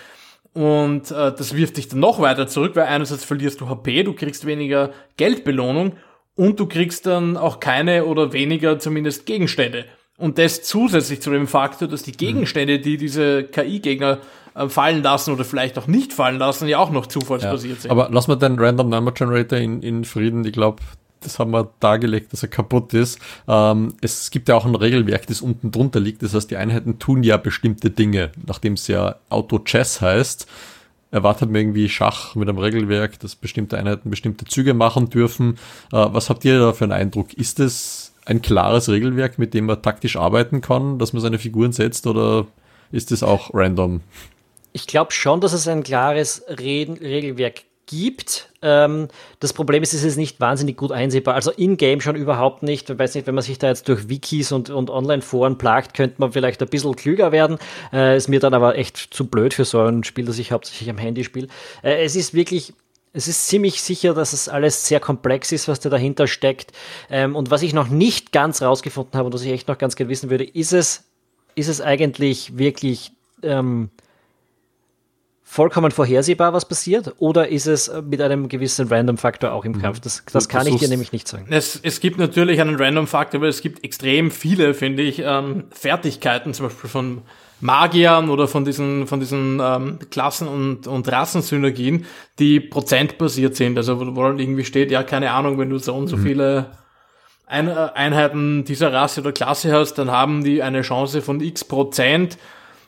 Und 0.52 1.10
äh, 1.10 1.32
das 1.32 1.56
wirft 1.56 1.78
dich 1.78 1.88
dann 1.88 2.00
noch 2.00 2.20
weiter 2.20 2.46
zurück, 2.46 2.76
weil 2.76 2.84
einerseits 2.84 3.24
verlierst 3.24 3.62
du 3.62 3.68
HP, 3.70 4.02
du 4.02 4.12
kriegst 4.12 4.44
weniger 4.44 4.90
Geldbelohnung 5.16 5.94
und 6.36 6.58
du 6.60 6.66
kriegst 6.66 7.06
dann 7.06 7.36
auch 7.36 7.60
keine 7.60 8.04
oder 8.04 8.32
weniger 8.32 8.78
zumindest 8.78 9.26
Gegenstände. 9.26 9.84
Und 10.16 10.38
das 10.38 10.62
zusätzlich 10.62 11.20
zu 11.20 11.30
dem 11.30 11.46
Faktor, 11.48 11.88
dass 11.88 12.02
die 12.02 12.12
Gegenstände, 12.12 12.78
die 12.78 12.96
diese 12.96 13.44
KI-Gegner 13.44 14.18
äh, 14.54 14.68
fallen 14.68 15.02
lassen 15.02 15.32
oder 15.32 15.44
vielleicht 15.44 15.76
auch 15.78 15.88
nicht 15.88 16.12
fallen 16.12 16.38
lassen, 16.38 16.68
ja 16.68 16.78
auch 16.78 16.90
noch 16.90 17.06
zufallsbasiert 17.06 17.76
ja. 17.76 17.82
sind. 17.82 17.90
Aber 17.90 18.08
lass 18.12 18.28
mal 18.28 18.36
den 18.36 18.58
Random 18.58 18.88
Number 18.88 19.12
Generator 19.12 19.58
in, 19.58 19.82
in 19.82 20.04
Frieden. 20.04 20.44
Ich 20.44 20.52
glaube, 20.52 20.82
das 21.20 21.38
haben 21.38 21.50
wir 21.50 21.70
dargelegt, 21.80 22.32
dass 22.32 22.42
er 22.42 22.48
kaputt 22.48 22.94
ist. 22.94 23.18
Ähm, 23.48 23.94
es 24.00 24.30
gibt 24.30 24.48
ja 24.48 24.54
auch 24.54 24.64
ein 24.64 24.74
Regelwerk, 24.76 25.26
das 25.26 25.40
unten 25.40 25.72
drunter 25.72 25.98
liegt. 25.98 26.22
Das 26.22 26.34
heißt, 26.34 26.50
die 26.50 26.56
Einheiten 26.56 26.98
tun 27.00 27.24
ja 27.24 27.36
bestimmte 27.36 27.90
Dinge, 27.90 28.30
nachdem 28.46 28.74
es 28.74 28.86
ja 28.86 29.16
Auto-Chess 29.30 30.00
heißt. 30.00 30.46
Erwartet 31.14 31.48
man 31.48 31.60
irgendwie 31.60 31.88
Schach 31.88 32.34
mit 32.34 32.48
einem 32.48 32.58
Regelwerk, 32.58 33.20
dass 33.20 33.36
bestimmte 33.36 33.78
Einheiten 33.78 34.10
bestimmte 34.10 34.46
Züge 34.46 34.74
machen 34.74 35.10
dürfen. 35.10 35.58
Äh, 35.92 36.06
was 36.10 36.28
habt 36.28 36.44
ihr 36.44 36.58
da 36.58 36.72
für 36.72 36.82
einen 36.82 36.92
Eindruck? 36.92 37.34
Ist 37.34 37.60
es 37.60 38.14
ein 38.24 38.42
klares 38.42 38.88
Regelwerk, 38.88 39.38
mit 39.38 39.54
dem 39.54 39.66
man 39.66 39.80
taktisch 39.80 40.16
arbeiten 40.16 40.60
kann, 40.60 40.98
dass 40.98 41.12
man 41.12 41.22
seine 41.22 41.38
Figuren 41.38 41.70
setzt 41.70 42.08
oder 42.08 42.48
ist 42.90 43.12
es 43.12 43.22
auch 43.22 43.54
random? 43.54 44.00
Ich 44.72 44.88
glaube 44.88 45.12
schon, 45.12 45.40
dass 45.40 45.52
es 45.52 45.68
ein 45.68 45.84
klares 45.84 46.42
Re 46.48 46.88
Regelwerk 47.00 47.62
gibt. 47.86 48.48
Ähm, 48.62 49.08
das 49.40 49.52
Problem 49.52 49.82
ist, 49.82 49.94
es 49.94 50.04
ist 50.04 50.16
nicht 50.16 50.40
wahnsinnig 50.40 50.76
gut 50.76 50.92
einsehbar. 50.92 51.34
Also 51.34 51.50
in-game 51.50 52.00
schon 52.00 52.16
überhaupt 52.16 52.62
nicht. 52.62 52.90
Ich 52.90 52.98
weiß 52.98 53.14
nicht, 53.14 53.26
wenn 53.26 53.34
man 53.34 53.44
sich 53.44 53.58
da 53.58 53.68
jetzt 53.68 53.88
durch 53.88 54.08
Wikis 54.08 54.52
und, 54.52 54.70
und 54.70 54.90
Online-Foren 54.90 55.58
plagt, 55.58 55.94
könnte 55.94 56.16
man 56.18 56.32
vielleicht 56.32 56.62
ein 56.62 56.68
bisschen 56.68 56.96
klüger 56.96 57.32
werden. 57.32 57.58
Äh, 57.92 58.16
ist 58.16 58.28
mir 58.28 58.40
dann 58.40 58.54
aber 58.54 58.76
echt 58.76 58.96
zu 58.96 59.26
blöd 59.26 59.54
für 59.54 59.64
so 59.64 59.80
ein 59.80 60.04
Spiel, 60.04 60.24
das 60.24 60.38
ich 60.38 60.52
hauptsächlich 60.52 60.90
am 60.90 60.98
Handy 60.98 61.24
spiele. 61.24 61.48
Äh, 61.82 62.04
es 62.04 62.16
ist 62.16 62.34
wirklich 62.34 62.74
es 63.16 63.28
ist 63.28 63.46
ziemlich 63.46 63.80
sicher, 63.80 64.12
dass 64.12 64.32
es 64.32 64.48
alles 64.48 64.88
sehr 64.88 64.98
komplex 64.98 65.52
ist, 65.52 65.68
was 65.68 65.78
da 65.78 65.88
dahinter 65.88 66.26
steckt. 66.26 66.72
Ähm, 67.08 67.36
und 67.36 67.50
was 67.50 67.62
ich 67.62 67.72
noch 67.72 67.88
nicht 67.88 68.32
ganz 68.32 68.60
rausgefunden 68.60 69.16
habe 69.16 69.26
und 69.26 69.32
was 69.32 69.42
ich 69.42 69.52
echt 69.52 69.68
noch 69.68 69.78
ganz 69.78 69.94
gerne 69.94 70.10
wissen 70.10 70.30
würde, 70.30 70.44
ist 70.44 70.72
es, 70.72 71.04
ist 71.54 71.68
es 71.68 71.80
eigentlich 71.80 72.58
wirklich 72.58 73.12
ähm, 73.44 73.90
vollkommen 75.54 75.92
vorhersehbar, 75.92 76.52
was 76.52 76.66
passiert? 76.66 77.14
Oder 77.18 77.46
ist 77.48 77.68
es 77.68 77.88
mit 78.02 78.20
einem 78.20 78.48
gewissen 78.48 78.88
Random-Faktor 78.88 79.52
auch 79.52 79.64
im 79.64 79.70
mhm. 79.70 79.82
Kampf? 79.82 80.00
Das, 80.00 80.24
das 80.32 80.48
kann 80.48 80.66
ich 80.66 80.74
dir 80.78 80.88
nämlich 80.88 81.12
nicht 81.12 81.28
sagen. 81.28 81.46
Es, 81.48 81.78
es 81.80 82.00
gibt 82.00 82.18
natürlich 82.18 82.60
einen 82.60 82.74
Random-Faktor, 82.74 83.38
aber 83.38 83.46
es 83.46 83.60
gibt 83.60 83.84
extrem 83.84 84.32
viele, 84.32 84.74
finde 84.74 85.04
ich, 85.04 85.22
ähm, 85.24 85.66
Fertigkeiten, 85.70 86.54
zum 86.54 86.66
Beispiel 86.66 86.90
von 86.90 87.22
Magiern 87.60 88.30
oder 88.30 88.48
von 88.48 88.64
diesen, 88.64 89.06
von 89.06 89.20
diesen 89.20 89.60
ähm, 89.62 90.00
Klassen- 90.10 90.48
und, 90.48 90.88
und 90.88 91.10
Rassensynergien, 91.10 92.04
die 92.40 92.58
prozentbasiert 92.58 93.54
sind. 93.54 93.78
Also 93.78 94.00
wo, 94.00 94.16
wo 94.16 94.22
dann 94.24 94.40
irgendwie 94.40 94.64
steht, 94.64 94.90
ja, 94.90 95.04
keine 95.04 95.30
Ahnung, 95.30 95.56
wenn 95.60 95.70
du 95.70 95.78
so 95.78 95.94
und 95.94 96.08
so 96.08 96.16
mhm. 96.16 96.22
viele 96.24 96.70
Ein 97.46 97.68
Einheiten 97.68 98.64
dieser 98.64 98.92
Rasse 98.92 99.20
oder 99.20 99.30
Klasse 99.30 99.72
hast, 99.72 99.94
dann 99.94 100.10
haben 100.10 100.42
die 100.42 100.64
eine 100.64 100.82
Chance 100.82 101.22
von 101.22 101.40
x 101.40 101.62
Prozent. 101.62 102.38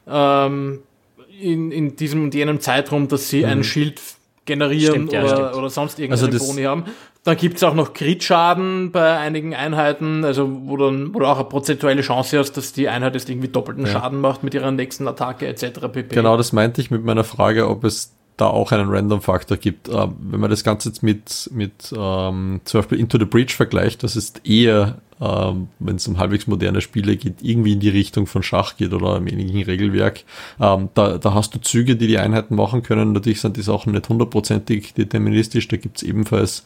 Ähm, 0.09 0.81
in, 1.41 1.71
in 1.73 1.97
diesem 1.97 2.25
und 2.25 2.35
jenem 2.35 2.61
Zeitraum, 2.61 3.09
dass 3.09 3.29
sie 3.29 3.41
mhm. 3.41 3.51
ein 3.51 3.65
Schild 3.65 4.01
generieren 4.45 4.95
stimmt, 5.09 5.13
ja, 5.13 5.25
oder, 5.25 5.57
oder 5.57 5.71
sonst 5.71 5.99
irgendeine 5.99 6.33
also 6.33 6.47
Boni 6.47 6.63
haben. 6.63 6.85
Dann 7.25 7.37
gibt's 7.37 7.65
auch 7.65 7.75
noch 7.75 7.93
Crit-Schaden 7.93 8.93
bei 8.93 9.19
einigen 9.19 9.53
Einheiten, 9.53 10.25
also 10.25 10.49
wo, 10.67 10.77
dann, 10.77 11.13
wo 11.13 11.19
du 11.19 11.27
auch 11.27 11.41
eine 11.41 11.49
prozentuelle 11.49 12.03
Chance 12.03 12.39
hast, 12.39 12.53
dass 12.53 12.73
die 12.73 12.89
Einheit 12.89 13.15
jetzt 13.15 13.29
irgendwie 13.29 13.49
doppelten 13.49 13.85
ja. 13.85 13.93
Schaden 13.93 14.21
macht 14.21 14.45
mit 14.45 14.55
ihrer 14.55 14.71
nächsten 14.71 15.09
Attacke 15.09 15.49
etc. 15.49 15.81
pp. 15.93 16.15
Genau, 16.15 16.37
das 16.37 16.53
meinte 16.53 16.81
ich 16.81 16.93
mit 16.93 17.05
meiner 17.05 17.25
Frage, 17.25 17.69
ob 17.69 17.83
es 17.83 18.16
da 18.37 18.49
auch 18.49 18.73
einen 18.73 18.89
Random-Faktor 18.89 19.57
gibt. 19.57 19.89
Äh, 19.89 20.09
wenn 20.21 20.41
man 20.41 20.51
das 20.51 20.65
Ganze 20.65 20.91
jetzt 20.91 21.03
mit, 21.03 21.51
mit 21.53 21.93
ähm, 21.97 22.61
zum 22.65 22.81
Beispiel 22.81 22.99
Into 22.99 23.19
the 23.19 23.25
Breach 23.25 23.55
vergleicht, 23.55 24.03
das 24.03 24.15
ist 24.15 24.47
eher, 24.47 24.99
ähm, 25.21 25.69
wenn 25.79 25.97
es 25.97 26.07
um 26.07 26.19
halbwegs 26.19 26.47
moderne 26.47 26.81
Spiele 26.81 27.17
geht, 27.17 27.37
irgendwie 27.41 27.73
in 27.73 27.81
die 27.81 27.89
Richtung 27.89 28.27
von 28.27 28.43
Schach 28.43 28.77
geht 28.77 28.93
oder 28.93 29.17
einem 29.17 29.27
ähnlichen 29.29 29.63
Regelwerk. 29.63 30.25
Ähm, 30.61 30.91
da, 30.95 31.17
da 31.17 31.35
hast 31.35 31.55
du 31.55 31.61
Züge, 31.61 31.97
die 31.97 32.07
die 32.07 32.19
Einheiten 32.19 32.57
machen 32.57 32.83
können. 32.83 33.13
Natürlich 33.13 33.41
sind 33.41 33.57
die 33.57 33.63
Sachen 33.63 33.93
nicht 33.93 34.09
hundertprozentig 34.09 34.93
deterministisch. 34.93 35.69
Da 35.69 35.79
gibt 35.79 35.97
es 35.99 36.03
ebenfalls 36.03 36.65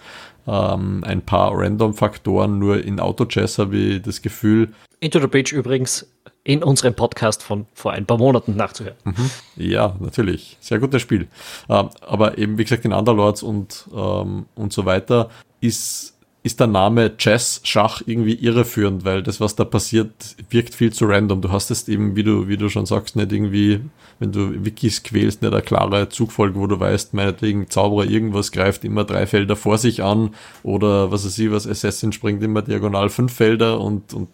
ähm, 0.48 1.04
ein 1.04 1.22
paar 1.22 1.52
Random-Faktoren. 1.54 2.58
Nur 2.58 2.84
in 2.84 2.98
Auto-Chess 2.98 3.58
habe 3.58 3.76
ich 3.76 4.02
das 4.02 4.22
Gefühl. 4.22 4.72
Into 4.98 5.20
the 5.20 5.28
Breach 5.28 5.52
übrigens 5.52 6.06
in 6.44 6.62
unserem 6.62 6.94
Podcast 6.94 7.42
von 7.42 7.66
vor 7.74 7.92
ein 7.92 8.06
paar 8.06 8.18
Monaten 8.18 8.56
nachzuhören. 8.56 8.96
Mhm. 9.04 9.30
Ja, 9.56 9.96
natürlich. 10.00 10.56
Sehr 10.60 10.78
gutes 10.78 11.02
Spiel. 11.02 11.28
Ähm, 11.68 11.90
aber 12.00 12.38
eben, 12.38 12.56
wie 12.58 12.64
gesagt, 12.64 12.84
in 12.84 12.92
Underlords 12.92 13.42
und, 13.42 13.86
ähm, 13.94 14.46
und 14.54 14.72
so 14.72 14.86
weiter 14.86 15.28
ist, 15.60 16.16
ist 16.42 16.58
der 16.58 16.68
Name 16.68 17.18
Chess 17.18 17.60
Schach 17.64 18.00
irgendwie 18.06 18.34
irreführend, 18.34 19.04
weil 19.04 19.22
das, 19.22 19.40
was 19.40 19.56
da 19.56 19.64
passiert, 19.64 20.10
wirkt 20.48 20.74
viel 20.74 20.90
zu 20.90 21.04
random. 21.04 21.42
Du 21.42 21.52
hast 21.52 21.70
es 21.70 21.86
eben, 21.88 22.16
wie 22.16 22.22
du, 22.22 22.48
wie 22.48 22.56
du 22.56 22.70
schon 22.70 22.86
sagst, 22.86 23.16
nicht 23.16 23.30
irgendwie, 23.30 23.80
wenn 24.18 24.32
du 24.32 24.64
Wikis 24.64 25.02
quälst, 25.02 25.42
nicht 25.42 25.52
eine 25.52 25.60
klare 25.60 26.08
Zugfolge, 26.08 26.58
wo 26.58 26.66
du 26.66 26.80
weißt, 26.80 27.12
meinetwegen 27.12 27.68
Zauberer 27.68 28.06
irgendwas 28.06 28.52
greift 28.52 28.84
immer 28.84 29.04
drei 29.04 29.26
Felder 29.26 29.56
vor 29.56 29.76
sich 29.76 30.02
an 30.02 30.34
oder 30.62 31.12
was 31.12 31.26
weiß 31.26 31.38
ich, 31.38 31.50
was 31.50 31.66
Assassin 31.66 32.12
springt 32.12 32.42
immer 32.42 32.62
diagonal 32.62 33.10
fünf 33.10 33.34
Felder 33.34 33.78
und, 33.78 34.14
und 34.14 34.28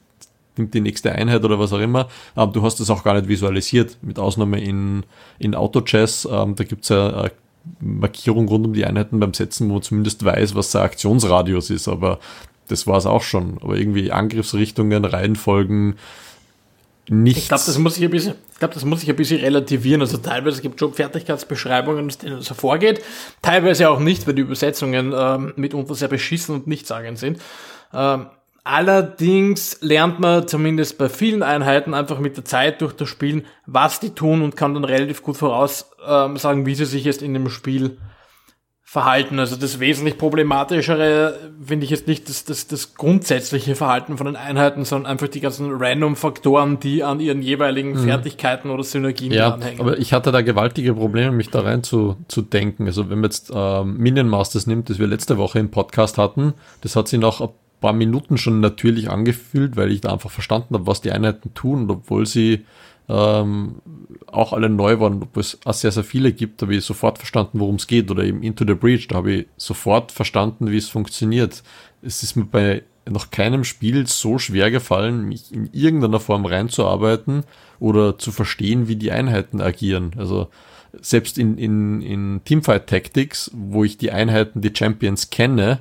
nimmt 0.58 0.74
die 0.74 0.80
nächste 0.80 1.12
Einheit 1.12 1.44
oder 1.44 1.58
was 1.58 1.72
auch 1.72 1.80
immer. 1.80 2.08
Aber 2.34 2.52
du 2.52 2.62
hast 2.62 2.80
das 2.80 2.90
auch 2.90 3.04
gar 3.04 3.14
nicht 3.14 3.28
visualisiert, 3.28 3.98
mit 4.02 4.18
Ausnahme 4.18 4.60
in, 4.60 5.04
in 5.38 5.54
Auto-Chess. 5.54 6.28
Ähm, 6.30 6.54
da 6.54 6.64
gibt's 6.64 6.88
ja 6.88 7.08
eine 7.08 7.32
Markierung 7.80 8.48
rund 8.48 8.66
um 8.66 8.72
die 8.72 8.84
Einheiten 8.84 9.18
beim 9.20 9.34
Setzen, 9.34 9.68
wo 9.68 9.74
man 9.74 9.82
zumindest 9.82 10.24
weiß, 10.24 10.54
was 10.54 10.72
der 10.72 10.82
Aktionsradius 10.82 11.70
ist. 11.70 11.88
Aber 11.88 12.18
das 12.68 12.86
war 12.86 12.98
es 12.98 13.06
auch 13.06 13.22
schon. 13.22 13.58
Aber 13.62 13.76
irgendwie 13.76 14.12
Angriffsrichtungen, 14.12 15.04
Reihenfolgen, 15.04 15.96
nichts. 17.08 17.42
Ich 17.42 17.48
glaube, 17.48 17.62
das 17.66 17.78
muss 17.78 17.96
ich 17.96 18.04
ein 18.04 18.10
bisschen, 18.10 18.34
ich 18.52 18.58
glaube, 18.58 18.74
das 18.74 18.84
muss 18.84 19.02
ich 19.02 19.10
ein 19.10 19.16
bisschen 19.16 19.40
relativieren. 19.40 20.00
Also 20.00 20.18
teilweise 20.18 20.62
gibt 20.62 20.76
es 20.76 20.80
schon 20.80 20.94
Fertigkeitsbeschreibungen, 20.94 22.08
denen 22.22 22.38
es 22.38 22.48
hervorgeht. 22.48 23.02
Teilweise 23.42 23.90
auch 23.90 24.00
nicht, 24.00 24.26
weil 24.26 24.34
die 24.34 24.42
Übersetzungen 24.42 25.14
ähm, 25.16 25.52
mitunter 25.56 25.94
sehr 25.94 26.08
beschissen 26.08 26.54
und 26.54 26.66
nichtssagend 26.66 27.18
sind. 27.18 27.40
Ähm, 27.92 28.26
Allerdings 28.68 29.78
lernt 29.80 30.18
man 30.18 30.48
zumindest 30.48 30.98
bei 30.98 31.08
vielen 31.08 31.44
Einheiten 31.44 31.94
einfach 31.94 32.18
mit 32.18 32.36
der 32.36 32.44
Zeit 32.44 32.80
durch 32.80 32.94
das 32.94 33.08
Spielen, 33.08 33.44
was 33.64 34.00
die 34.00 34.10
tun 34.10 34.42
und 34.42 34.56
kann 34.56 34.74
dann 34.74 34.82
relativ 34.82 35.22
gut 35.22 35.36
voraussagen, 35.36 36.60
ähm, 36.60 36.66
wie 36.66 36.74
sie 36.74 36.84
sich 36.84 37.04
jetzt 37.04 37.22
in 37.22 37.32
dem 37.32 37.48
Spiel 37.48 37.98
verhalten. 38.82 39.38
Also 39.38 39.54
das 39.54 39.78
wesentlich 39.78 40.18
problematischere 40.18 41.52
finde 41.64 41.84
ich 41.84 41.90
jetzt 41.90 42.08
nicht 42.08 42.28
das, 42.28 42.44
das, 42.44 42.66
das 42.66 42.94
grundsätzliche 42.94 43.76
Verhalten 43.76 44.16
von 44.16 44.26
den 44.26 44.34
Einheiten, 44.34 44.84
sondern 44.84 45.12
einfach 45.12 45.28
die 45.28 45.40
ganzen 45.40 45.70
Random-Faktoren, 45.70 46.80
die 46.80 47.04
an 47.04 47.20
ihren 47.20 47.42
jeweiligen 47.42 47.92
mhm. 47.92 47.98
Fertigkeiten 47.98 48.70
oder 48.70 48.82
Synergien 48.82 49.32
ja, 49.32 49.50
dranhängen. 49.50 49.80
Aber 49.80 49.96
ich 49.96 50.12
hatte 50.12 50.32
da 50.32 50.42
gewaltige 50.42 50.94
Probleme, 50.94 51.30
mich 51.30 51.50
da 51.50 51.60
rein 51.60 51.84
zu, 51.84 52.16
zu 52.26 52.42
denken. 52.42 52.86
Also 52.86 53.10
wenn 53.10 53.20
man 53.20 53.30
jetzt 53.30 53.52
ähm, 53.54 53.96
Minion 53.96 54.28
Masters 54.28 54.66
nimmt, 54.66 54.90
das 54.90 54.98
wir 54.98 55.06
letzte 55.06 55.38
Woche 55.38 55.60
im 55.60 55.70
Podcast 55.70 56.18
hatten, 56.18 56.54
das 56.80 56.96
hat 56.96 57.06
sie 57.06 57.18
noch 57.18 57.52
paar 57.80 57.92
Minuten 57.92 58.38
schon 58.38 58.60
natürlich 58.60 59.10
angefühlt, 59.10 59.76
weil 59.76 59.92
ich 59.92 60.00
da 60.00 60.12
einfach 60.12 60.30
verstanden 60.30 60.74
habe, 60.74 60.86
was 60.86 61.00
die 61.00 61.12
Einheiten 61.12 61.54
tun. 61.54 61.90
obwohl 61.90 62.26
sie 62.26 62.64
ähm, 63.08 63.76
auch 64.26 64.52
alle 64.52 64.68
neu 64.68 64.98
waren, 64.98 65.22
obwohl 65.22 65.40
es 65.40 65.58
auch 65.64 65.74
sehr, 65.74 65.92
sehr 65.92 66.04
viele 66.04 66.32
gibt, 66.32 66.62
habe 66.62 66.74
ich 66.74 66.84
sofort 66.84 67.18
verstanden, 67.18 67.60
worum 67.60 67.76
es 67.76 67.86
geht. 67.86 68.10
Oder 68.10 68.24
eben 68.24 68.42
Into 68.42 68.64
the 68.66 68.74
Breach, 68.74 69.08
da 69.08 69.16
habe 69.16 69.32
ich 69.32 69.46
sofort 69.56 70.12
verstanden, 70.12 70.70
wie 70.70 70.76
es 70.76 70.88
funktioniert. 70.88 71.62
Es 72.02 72.22
ist 72.22 72.36
mir 72.36 72.44
bei 72.44 72.82
noch 73.08 73.30
keinem 73.30 73.64
Spiel 73.64 74.06
so 74.06 74.38
schwer 74.38 74.70
gefallen, 74.70 75.28
mich 75.28 75.52
in 75.52 75.68
irgendeiner 75.72 76.18
Form 76.18 76.44
reinzuarbeiten 76.44 77.44
oder 77.78 78.18
zu 78.18 78.32
verstehen, 78.32 78.88
wie 78.88 78.96
die 78.96 79.12
Einheiten 79.12 79.60
agieren. 79.60 80.12
Also 80.18 80.48
selbst 81.00 81.38
in, 81.38 81.58
in, 81.58 82.02
in 82.02 82.40
Teamfight 82.44 82.88
Tactics, 82.88 83.50
wo 83.54 83.84
ich 83.84 83.98
die 83.98 84.10
Einheiten, 84.10 84.60
die 84.60 84.72
Champions 84.74 85.30
kenne, 85.30 85.80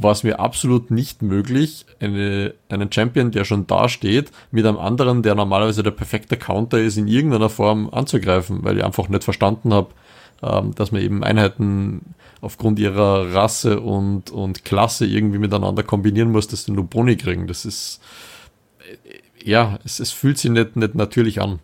war 0.00 0.12
es 0.12 0.22
mir 0.22 0.38
absolut 0.38 0.90
nicht 0.92 1.22
möglich, 1.22 1.84
eine, 1.98 2.54
einen 2.68 2.92
Champion, 2.92 3.32
der 3.32 3.44
schon 3.44 3.66
da 3.66 3.88
steht, 3.88 4.30
mit 4.52 4.64
einem 4.64 4.78
anderen, 4.78 5.22
der 5.22 5.34
normalerweise 5.34 5.82
der 5.82 5.90
perfekte 5.90 6.36
Counter 6.36 6.78
ist, 6.78 6.96
in 6.96 7.08
irgendeiner 7.08 7.48
Form 7.48 7.90
anzugreifen, 7.90 8.62
weil 8.62 8.78
ich 8.78 8.84
einfach 8.84 9.08
nicht 9.08 9.24
verstanden 9.24 9.74
habe, 9.74 9.88
ähm, 10.42 10.72
dass 10.76 10.92
man 10.92 11.02
eben 11.02 11.24
Einheiten 11.24 12.14
aufgrund 12.40 12.78
ihrer 12.78 13.34
Rasse 13.34 13.80
und, 13.80 14.30
und 14.30 14.64
Klasse 14.64 15.04
irgendwie 15.04 15.38
miteinander 15.38 15.82
kombinieren 15.82 16.30
muss, 16.30 16.46
dass 16.46 16.64
sie 16.64 16.72
nur 16.72 16.84
Boni 16.84 17.16
kriegen. 17.16 17.48
Das 17.48 17.64
ist, 17.64 18.00
äh, 18.78 19.48
ja, 19.48 19.80
es, 19.84 19.98
es 19.98 20.12
fühlt 20.12 20.38
sich 20.38 20.52
nicht, 20.52 20.76
nicht 20.76 20.94
natürlich 20.94 21.40
an. 21.40 21.58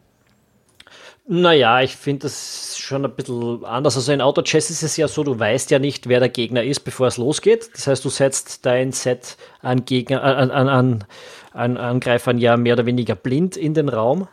Naja, 1.27 1.81
ich 1.81 1.97
finde 1.97 2.25
das 2.25 2.77
schon 2.79 3.05
ein 3.05 3.15
bisschen 3.15 3.65
anders. 3.65 3.97
Also 3.97 4.13
in 4.13 4.21
Auto-Chess 4.21 4.69
ist 4.69 4.83
es 4.83 4.99
ja 4.99 5.09
so, 5.09 5.25
du 5.25 5.39
weißt 5.39 5.71
ja 5.71 5.79
nicht, 5.79 6.07
wer 6.07 6.21
der 6.21 6.29
Gegner 6.29 6.63
ist, 6.63 6.81
bevor 6.81 7.07
es 7.07 7.17
losgeht. 7.17 7.71
Das 7.73 7.87
heißt, 7.87 8.05
du 8.05 8.11
setzt 8.11 8.67
dein 8.67 8.93
Set 8.93 9.39
an, 9.63 9.87
Gegner, 9.87 10.23
an, 10.23 10.51
an, 10.51 10.69
an, 10.69 11.05
an 11.53 11.77
Angreifern 11.79 12.39
ja 12.39 12.59
mehr 12.59 12.75
oder 12.75 12.85
weniger 12.85 13.15
blind 13.15 13.57
in 13.57 13.73
den 13.73 13.89
Raum. 13.89 14.29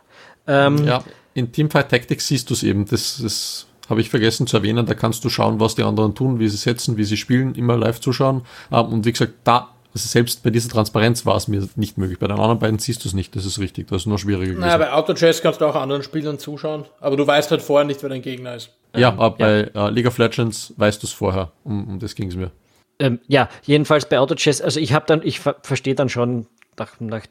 Ähm, 0.46 0.86
ja, 0.86 1.02
in 1.32 1.50
Teamfight 1.50 1.88
Tactics 1.88 2.28
siehst 2.28 2.50
du 2.50 2.54
es 2.54 2.62
eben. 2.62 2.84
Das, 2.84 3.20
das 3.22 3.66
habe 3.88 4.02
ich 4.02 4.10
vergessen 4.10 4.46
zu 4.46 4.58
erwähnen. 4.58 4.84
Da 4.84 4.92
kannst 4.92 5.24
du 5.24 5.30
schauen, 5.30 5.60
was 5.60 5.74
die 5.74 5.84
anderen 5.84 6.14
tun, 6.14 6.40
wie 6.40 6.48
sie 6.48 6.58
setzen, 6.58 6.98
wie 6.98 7.04
sie 7.04 7.16
spielen, 7.16 7.54
immer 7.54 7.78
live 7.78 8.00
zuschauen. 8.00 8.42
Ähm, 8.70 8.86
und 8.86 9.06
wie 9.06 9.12
gesagt, 9.12 9.32
da 9.44 9.70
also 9.94 10.08
selbst 10.08 10.42
bei 10.42 10.50
dieser 10.50 10.70
Transparenz 10.70 11.26
war 11.26 11.36
es 11.36 11.48
mir 11.48 11.68
nicht 11.76 11.98
möglich. 11.98 12.18
Bei 12.18 12.26
den 12.26 12.38
anderen 12.38 12.58
beiden 12.58 12.78
siehst 12.78 13.04
du 13.04 13.08
es 13.08 13.14
nicht, 13.14 13.36
das 13.36 13.44
ist 13.44 13.58
richtig, 13.58 13.88
das 13.88 14.02
ist 14.02 14.06
nur 14.06 14.18
schwieriger 14.18 14.52
gewesen. 14.52 14.60
Naja, 14.60 14.78
bei 14.78 14.92
Auto-Chess 14.92 15.42
kannst 15.42 15.60
du 15.60 15.66
auch 15.66 15.74
anderen 15.74 16.02
Spielern 16.02 16.38
zuschauen, 16.38 16.86
aber 17.00 17.16
du 17.16 17.26
weißt 17.26 17.50
halt 17.50 17.60
vorher 17.60 17.86
nicht, 17.86 18.02
wer 18.02 18.08
dein 18.08 18.22
Gegner 18.22 18.54
ist. 18.54 18.70
Ja, 18.96 19.10
ähm, 19.10 19.20
aber 19.20 19.36
ja. 19.38 19.70
bei 19.72 19.80
uh, 19.80 19.88
League 19.88 20.06
of 20.06 20.18
Legends 20.18 20.72
weißt 20.76 21.02
du 21.02 21.06
es 21.06 21.12
vorher, 21.12 21.52
um, 21.64 21.88
um 21.88 21.98
das 21.98 22.14
ging 22.14 22.28
es 22.28 22.36
mir. 22.36 22.50
Ähm, 22.98 23.20
ja, 23.26 23.48
jedenfalls 23.64 24.08
bei 24.08 24.18
Auto-Chess, 24.18 24.62
also 24.62 24.80
ich 24.80 24.92
habe 24.92 25.04
dann, 25.06 25.20
ich 25.24 25.40
ver 25.40 25.56
verstehe 25.62 25.94
dann 25.94 26.08
schon 26.08 26.46
nach, 26.78 26.98
nach 27.00 27.26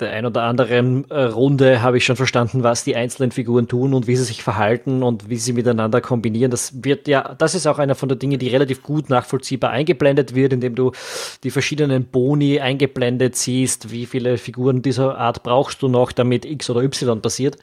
der 0.00 0.10
ein 0.10 0.26
oder 0.26 0.42
anderen 0.42 1.08
äh, 1.08 1.22
Runde 1.22 1.80
habe 1.80 1.98
ich 1.98 2.04
schon 2.04 2.16
verstanden, 2.16 2.64
was 2.64 2.82
die 2.82 2.96
einzelnen 2.96 3.30
Figuren 3.30 3.68
tun 3.68 3.94
und 3.94 4.08
wie 4.08 4.16
sie 4.16 4.24
sich 4.24 4.42
verhalten 4.42 5.04
und 5.04 5.28
wie 5.28 5.36
sie 5.36 5.52
miteinander 5.52 6.00
kombinieren. 6.00 6.50
Das 6.50 6.84
wird 6.84 7.06
ja, 7.06 7.34
das 7.38 7.54
ist 7.54 7.68
auch 7.68 7.78
einer 7.78 7.94
von 7.94 8.08
der 8.08 8.18
Dinge, 8.18 8.36
die 8.36 8.48
relativ 8.48 8.82
gut 8.82 9.08
nachvollziehbar 9.08 9.70
eingeblendet 9.70 10.34
wird, 10.34 10.52
indem 10.52 10.74
du 10.74 10.90
die 11.44 11.50
verschiedenen 11.50 12.06
Boni 12.06 12.58
eingeblendet 12.58 13.36
siehst, 13.36 13.92
wie 13.92 14.06
viele 14.06 14.36
Figuren 14.36 14.82
dieser 14.82 15.16
Art 15.16 15.44
brauchst 15.44 15.80
du 15.80 15.86
noch, 15.86 16.10
damit 16.10 16.44
X 16.44 16.68
oder 16.70 16.82
Y 16.82 17.22
passiert. 17.22 17.56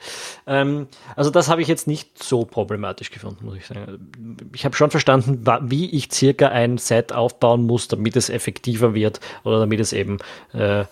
Ähm, 0.47 0.87
also 1.17 1.31
das 1.31 1.49
habe 1.49 1.61
ich 1.61 1.67
jetzt 1.67 1.85
nicht 1.85 2.23
so 2.23 2.45
problematisch 2.45 3.11
gefunden, 3.11 3.45
muss 3.45 3.57
ich 3.57 3.65
sagen. 3.65 4.09
Ich 4.53 4.63
habe 4.63 4.75
schon 4.77 4.89
verstanden, 4.89 5.43
wie 5.63 5.89
ich 5.89 6.09
circa 6.13 6.47
ein 6.47 6.77
Set 6.77 7.11
aufbauen 7.11 7.65
muss, 7.65 7.89
damit 7.89 8.15
es 8.15 8.29
effektiver 8.29 8.93
wird 8.93 9.19
oder 9.43 9.59
damit 9.59 9.81
es 9.81 9.91
eben 9.91 10.19
äh, 10.53 10.85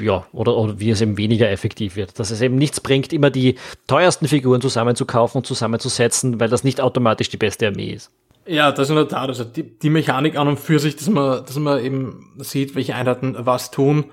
ja, 0.00 0.26
oder, 0.32 0.56
oder 0.56 0.78
wie 0.80 0.90
es 0.90 1.00
eben 1.00 1.16
weniger 1.16 1.50
effektiv 1.50 1.96
wird. 1.96 2.18
Dass 2.18 2.30
es 2.30 2.40
eben 2.40 2.56
nichts 2.56 2.80
bringt, 2.80 3.12
immer 3.12 3.30
die 3.30 3.56
teuersten 3.86 4.28
Figuren 4.28 4.60
zusammenzukaufen 4.60 5.38
und 5.38 5.46
zusammenzusetzen, 5.46 6.40
weil 6.40 6.48
das 6.48 6.64
nicht 6.64 6.80
automatisch 6.80 7.28
die 7.28 7.36
beste 7.36 7.66
Armee 7.66 7.92
ist. 7.92 8.10
Ja, 8.46 8.72
das 8.72 8.86
ist 8.86 8.90
in 8.90 8.96
der 8.96 9.08
Tat. 9.08 9.28
Also 9.28 9.44
die, 9.44 9.62
die 9.62 9.90
Mechanik 9.90 10.36
an 10.36 10.48
und 10.48 10.58
für 10.58 10.78
sich, 10.78 10.96
dass 10.96 11.08
man, 11.08 11.44
dass 11.44 11.56
man 11.58 11.84
eben 11.84 12.34
sieht, 12.38 12.74
welche 12.74 12.94
Einheiten 12.94 13.36
was 13.38 13.70
tun, 13.70 14.06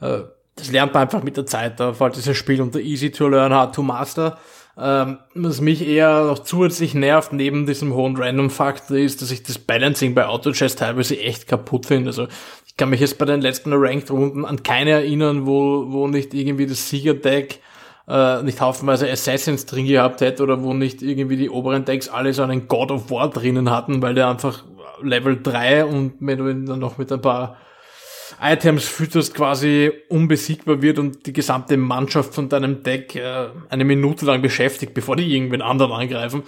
äh, 0.00 0.20
das 0.56 0.70
lernt 0.70 0.94
man 0.94 1.02
einfach 1.02 1.22
mit 1.22 1.36
der 1.36 1.46
Zeit. 1.46 1.80
Da 1.80 1.92
fällt 1.92 2.16
dieses 2.16 2.36
Spiel 2.36 2.62
unter 2.62 2.80
Easy 2.80 3.10
to 3.10 3.28
Learn, 3.28 3.52
Hard 3.52 3.74
to 3.74 3.82
Master. 3.82 4.38
Ähm, 4.76 5.18
was 5.34 5.60
mich 5.60 5.86
eher 5.86 6.24
noch 6.24 6.40
zusätzlich 6.40 6.94
nervt, 6.94 7.32
neben 7.32 7.66
diesem 7.66 7.94
hohen 7.94 8.16
Random-Faktor, 8.16 8.96
ist, 8.96 9.22
dass 9.22 9.30
ich 9.30 9.42
das 9.42 9.58
Balancing 9.58 10.14
bei 10.14 10.26
Auto-Chess 10.26 10.76
teilweise 10.76 11.18
echt 11.18 11.46
kaputt 11.46 11.86
finde. 11.86 12.10
Also 12.10 12.26
ich 12.74 12.78
kann 12.78 12.90
mich 12.90 12.98
jetzt 12.98 13.18
bei 13.18 13.24
den 13.24 13.40
letzten 13.40 13.72
Ranked-Runden 13.72 14.44
an 14.44 14.64
keine 14.64 14.90
erinnern, 14.90 15.46
wo, 15.46 15.92
wo 15.92 16.08
nicht 16.08 16.34
irgendwie 16.34 16.66
das 16.66 16.88
Sieger-Deck 16.88 17.60
äh, 18.08 18.42
nicht 18.42 18.60
haufenweise 18.60 19.08
Assassins 19.08 19.64
drin 19.64 19.86
gehabt 19.86 20.20
hätte 20.20 20.42
oder 20.42 20.60
wo 20.60 20.74
nicht 20.74 21.00
irgendwie 21.00 21.36
die 21.36 21.50
oberen 21.50 21.84
Decks 21.84 22.08
alle 22.08 22.34
so 22.34 22.42
einen 22.42 22.66
God 22.66 22.90
of 22.90 23.12
War 23.12 23.30
drinnen 23.30 23.70
hatten, 23.70 24.02
weil 24.02 24.14
der 24.14 24.26
einfach 24.26 24.64
Level 25.00 25.40
3 25.40 25.84
und 25.84 26.14
wenn 26.18 26.38
du 26.38 26.48
ihn 26.48 26.66
dann 26.66 26.80
noch 26.80 26.98
mit 26.98 27.12
ein 27.12 27.20
paar 27.20 27.58
Items 28.42 28.88
fütterst, 28.88 29.36
quasi 29.36 29.92
unbesiegbar 30.08 30.82
wird 30.82 30.98
und 30.98 31.26
die 31.26 31.32
gesamte 31.32 31.76
Mannschaft 31.76 32.34
von 32.34 32.48
deinem 32.48 32.82
Deck 32.82 33.14
äh, 33.14 33.50
eine 33.68 33.84
Minute 33.84 34.24
lang 34.24 34.42
beschäftigt, 34.42 34.94
bevor 34.94 35.14
die 35.14 35.32
irgendwen 35.32 35.62
anderen 35.62 35.92
angreifen. 35.92 36.42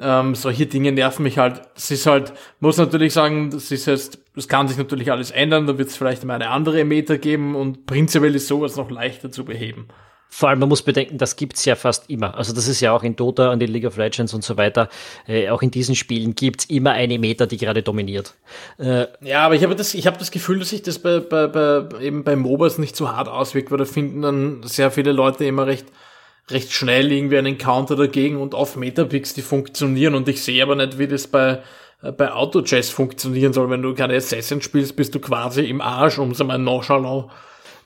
Ähm, 0.00 0.34
solche 0.34 0.66
Dinge 0.66 0.90
nerven 0.90 1.22
mich 1.22 1.38
halt. 1.38 1.62
Es 1.76 1.90
ist 1.90 2.06
halt, 2.06 2.32
muss 2.60 2.78
natürlich 2.78 3.12
sagen, 3.12 3.50
das 3.50 3.70
ist 3.70 3.86
jetzt, 3.86 4.18
das 4.34 4.48
kann 4.48 4.66
sich 4.66 4.76
natürlich 4.76 5.12
alles 5.12 5.30
ändern, 5.30 5.66
da 5.66 5.78
wird 5.78 5.88
es 5.88 5.96
vielleicht 5.96 6.24
mal 6.24 6.34
eine 6.34 6.50
andere 6.50 6.84
Meter 6.84 7.18
geben 7.18 7.54
und 7.54 7.86
prinzipiell 7.86 8.34
ist 8.34 8.48
sowas 8.48 8.76
noch 8.76 8.90
leichter 8.90 9.30
zu 9.30 9.44
beheben. 9.44 9.88
Vor 10.36 10.48
allem, 10.48 10.58
man 10.58 10.68
muss 10.68 10.82
bedenken, 10.82 11.16
das 11.16 11.36
gibt 11.36 11.54
es 11.54 11.64
ja 11.64 11.76
fast 11.76 12.10
immer. 12.10 12.34
Also 12.36 12.52
das 12.52 12.66
ist 12.66 12.80
ja 12.80 12.90
auch 12.90 13.04
in 13.04 13.14
Dota 13.14 13.52
und 13.52 13.62
in 13.62 13.70
League 13.70 13.84
of 13.84 13.96
Legends 13.96 14.34
und 14.34 14.42
so 14.42 14.56
weiter. 14.56 14.88
Äh, 15.28 15.48
auch 15.48 15.62
in 15.62 15.70
diesen 15.70 15.94
Spielen 15.94 16.34
gibt 16.34 16.62
es 16.62 16.66
immer 16.66 16.90
eine 16.90 17.20
Meta, 17.20 17.46
die 17.46 17.56
gerade 17.56 17.84
dominiert. 17.84 18.34
Äh, 18.78 19.06
ja, 19.20 19.44
aber 19.46 19.54
ich 19.54 19.62
habe 19.62 19.76
das, 19.76 19.94
ich 19.94 20.08
hab 20.08 20.18
das 20.18 20.32
Gefühl, 20.32 20.58
dass 20.58 20.70
sich 20.70 20.82
das 20.82 20.98
bei, 20.98 21.20
bei, 21.20 21.46
bei, 21.46 22.00
eben 22.00 22.24
bei 22.24 22.34
MOBAs 22.34 22.78
nicht 22.78 22.96
so 22.96 23.12
hart 23.12 23.28
auswirkt, 23.28 23.70
weil 23.70 23.78
da 23.78 23.84
finden 23.84 24.22
dann 24.22 24.62
sehr 24.64 24.90
viele 24.90 25.12
Leute 25.12 25.44
immer 25.44 25.68
recht 25.68 25.86
recht 26.50 26.72
schnell 26.72 27.10
irgendwie 27.10 27.38
einen 27.38 27.58
Counter 27.58 27.96
dagegen 27.96 28.36
und 28.36 28.54
auf 28.54 28.76
Metapicks, 28.76 29.34
die 29.34 29.42
funktionieren 29.42 30.14
und 30.14 30.28
ich 30.28 30.42
sehe 30.42 30.62
aber 30.62 30.76
nicht, 30.76 30.98
wie 30.98 31.08
das 31.08 31.26
bei 31.26 31.62
äh, 32.02 32.12
bei 32.12 32.32
Auto-Chess 32.32 32.90
funktionieren 32.90 33.52
soll. 33.52 33.70
Wenn 33.70 33.82
du 33.82 33.94
keine 33.94 34.14
Assassin 34.14 34.60
spielst, 34.60 34.96
bist 34.96 35.14
du 35.14 35.20
quasi 35.20 35.62
im 35.64 35.80
Arsch, 35.80 36.18
um 36.18 36.32
es 36.32 36.40
einmal 36.40 36.58
nonchalant 36.58 37.30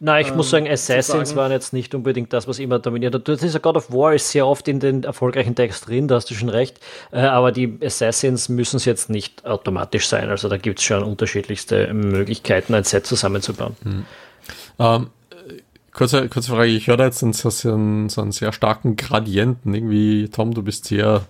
Nein, 0.00 0.24
ich 0.24 0.30
ähm, 0.30 0.36
muss 0.36 0.50
sagen, 0.50 0.68
Assassins 0.68 1.34
waren 1.34 1.50
jetzt 1.50 1.72
nicht 1.72 1.94
unbedingt 1.94 2.32
das, 2.32 2.46
was 2.46 2.58
immer 2.58 2.78
dominiert 2.78 3.14
hat. 3.14 3.26
Dieser 3.26 3.58
God 3.58 3.76
of 3.76 3.92
War 3.92 4.14
ist 4.14 4.30
sehr 4.30 4.46
oft 4.46 4.68
in 4.68 4.78
den 4.78 5.02
erfolgreichen 5.02 5.56
Text 5.56 5.88
drin, 5.88 6.06
da 6.06 6.16
hast 6.16 6.30
du 6.30 6.34
schon 6.34 6.48
recht. 6.48 6.78
Äh, 7.10 7.20
aber 7.20 7.50
die 7.50 7.78
Assassins 7.82 8.48
müssen 8.48 8.76
es 8.76 8.84
jetzt 8.84 9.10
nicht 9.10 9.44
automatisch 9.44 10.06
sein. 10.06 10.30
Also 10.30 10.48
da 10.48 10.56
gibt 10.56 10.78
es 10.78 10.84
schon 10.84 11.02
unterschiedlichste 11.02 11.92
Möglichkeiten, 11.92 12.74
ein 12.74 12.84
Set 12.84 13.06
zusammenzubauen. 13.06 13.76
Hm. 13.82 14.04
Ähm, 14.78 15.10
kurze, 15.98 16.28
kurze 16.28 16.52
Frage, 16.52 16.70
ich 16.70 16.86
höre 16.86 16.96
da 16.96 17.06
jetzt 17.06 17.24
einen, 17.24 17.32
so, 17.32 17.50
einen, 17.72 18.08
so 18.08 18.22
einen 18.22 18.30
sehr 18.30 18.52
starken 18.52 18.94
Gradienten. 18.94 19.74
Irgendwie, 19.74 20.28
Tom, 20.28 20.54
du 20.54 20.62
bist 20.62 20.84
sehr 20.84 21.26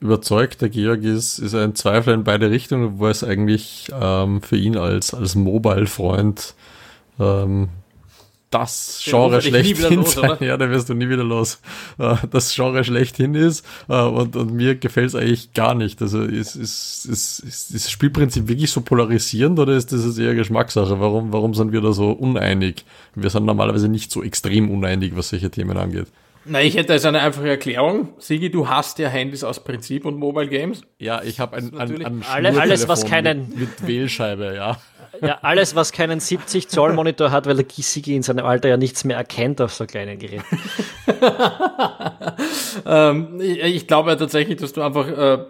überzeugt, 0.00 0.60
der 0.60 0.70
Georg 0.70 1.04
ist, 1.04 1.38
ist 1.38 1.54
ein 1.54 1.76
Zweifel 1.76 2.12
in 2.12 2.24
beide 2.24 2.50
Richtungen, 2.50 2.98
wo 2.98 3.06
es 3.06 3.22
eigentlich 3.22 3.92
ähm, 3.94 4.42
für 4.42 4.56
ihn 4.56 4.76
als, 4.76 5.14
als 5.14 5.36
Mobile-Freund 5.36 6.56
ähm, 7.20 7.68
das 8.52 9.00
Genre 9.02 9.42
schlechthin 9.42 10.04
sein. 10.04 10.36
Ja, 10.40 10.56
da 10.56 10.70
wirst 10.70 10.88
du 10.88 10.94
nie 10.94 11.08
wieder 11.08 11.24
los. 11.24 11.60
Äh, 11.98 12.16
das 12.30 12.54
Genre 12.54 12.84
schlechthin 12.84 13.34
ist 13.34 13.66
äh, 13.88 14.00
und, 14.00 14.36
und 14.36 14.52
mir 14.52 14.76
gefällt 14.76 15.08
es 15.08 15.14
eigentlich 15.14 15.52
gar 15.52 15.74
nicht. 15.74 16.00
Also 16.00 16.22
ist, 16.22 16.54
ist, 16.54 17.06
ist, 17.06 17.40
ist 17.40 17.74
das 17.74 17.90
Spielprinzip 17.90 18.48
wirklich 18.48 18.70
so 18.70 18.82
polarisierend 18.82 19.58
oder 19.58 19.74
ist 19.74 19.92
das 19.92 20.18
eher 20.18 20.34
Geschmackssache? 20.34 21.00
Warum, 21.00 21.32
warum 21.32 21.54
sind 21.54 21.72
wir 21.72 21.80
da 21.80 21.92
so 21.92 22.12
uneinig? 22.12 22.84
Wir 23.14 23.30
sind 23.30 23.46
normalerweise 23.46 23.88
nicht 23.88 24.10
so 24.10 24.22
extrem 24.22 24.70
uneinig, 24.70 25.16
was 25.16 25.30
solche 25.30 25.50
Themen 25.50 25.76
angeht. 25.76 26.06
Na, 26.44 26.60
ich 26.60 26.76
hätte 26.76 26.92
also 26.92 27.08
eine 27.08 27.20
einfache 27.20 27.48
Erklärung. 27.48 28.08
Sigi, 28.18 28.50
du 28.50 28.68
hast 28.68 28.98
ja 28.98 29.08
Handys 29.08 29.44
aus 29.44 29.62
Prinzip 29.62 30.04
und 30.04 30.16
Mobile 30.18 30.48
Games. 30.48 30.82
Ja, 30.98 31.22
ich 31.22 31.38
habe 31.38 31.56
ein, 31.56 31.78
ein, 31.78 32.04
ein 32.04 32.24
alles, 32.24 32.88
was 32.88 33.04
keinen 33.04 33.50
mit, 33.50 33.58
mit 33.60 33.86
Wählscheibe, 33.86 34.54
ja. 34.56 34.78
Ja, 35.20 35.38
alles, 35.42 35.74
was 35.74 35.92
keinen 35.92 36.20
70 36.20 36.68
Zoll 36.68 36.94
Monitor 36.94 37.30
hat, 37.30 37.46
weil 37.46 37.56
der 37.56 37.66
Sigi 37.68 38.16
in 38.16 38.22
seinem 38.22 38.46
Alter 38.46 38.68
ja 38.68 38.76
nichts 38.76 39.04
mehr 39.04 39.16
erkennt 39.16 39.60
auf 39.60 39.74
so 39.74 39.84
kleinen 39.84 40.18
Geräten. 40.18 40.58
ähm, 42.86 43.40
ich, 43.40 43.58
ich, 43.62 43.86
glaube 43.86 44.16
tatsächlich, 44.16 44.58
dass 44.58 44.72
du 44.72 44.82
einfach 44.82 45.08
äh, 45.08 45.44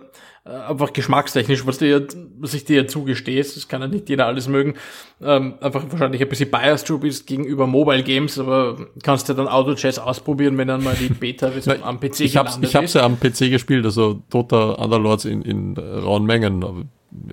einfach 0.44 0.92
geschmackstechnisch, 0.92 1.66
was, 1.66 1.78
dir, 1.78 2.06
was 2.38 2.52
ich 2.54 2.64
dir 2.64 2.82
ja 2.82 2.86
zugestehst, 2.88 3.56
das 3.56 3.68
kann 3.68 3.80
ja 3.80 3.86
nicht 3.86 4.08
jeder 4.08 4.26
alles 4.26 4.48
mögen, 4.48 4.74
ähm, 5.22 5.54
einfach 5.60 5.84
wahrscheinlich 5.90 6.20
ein 6.20 6.28
bisschen 6.28 6.50
biased 6.50 6.88
du 6.88 6.98
bist 6.98 7.28
gegenüber 7.28 7.68
Mobile 7.68 8.02
Games, 8.02 8.38
aber 8.40 8.88
kannst 9.04 9.28
ja 9.28 9.34
dann 9.34 9.46
Auto 9.46 9.74
Chess 9.74 10.00
ausprobieren, 10.00 10.58
wenn 10.58 10.66
dann 10.66 10.82
mal 10.82 10.96
die 10.96 11.08
Beta 11.08 11.52
am 11.82 12.00
PC 12.00 12.20
Ich 12.20 12.36
hab's, 12.36 12.58
ich 12.60 12.74
hab's 12.74 12.94
ja 12.94 13.02
am 13.02 13.20
PC 13.20 13.50
gespielt, 13.50 13.84
also 13.84 14.22
Dota 14.30 14.72
Underlords 14.72 15.24
in, 15.24 15.42
in 15.42 15.76
rauen 15.76 16.24
Mengen, 16.24 16.64
aber 16.64 16.82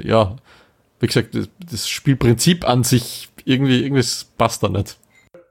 ja, 0.03 0.35
wie 0.99 1.07
gesagt, 1.07 1.37
das, 1.69 1.89
Spielprinzip 1.89 2.67
an 2.67 2.83
sich, 2.83 3.29
irgendwie, 3.45 3.83
irgendwie 3.83 4.05
passt 4.37 4.63
da 4.63 4.69
nicht. 4.69 4.97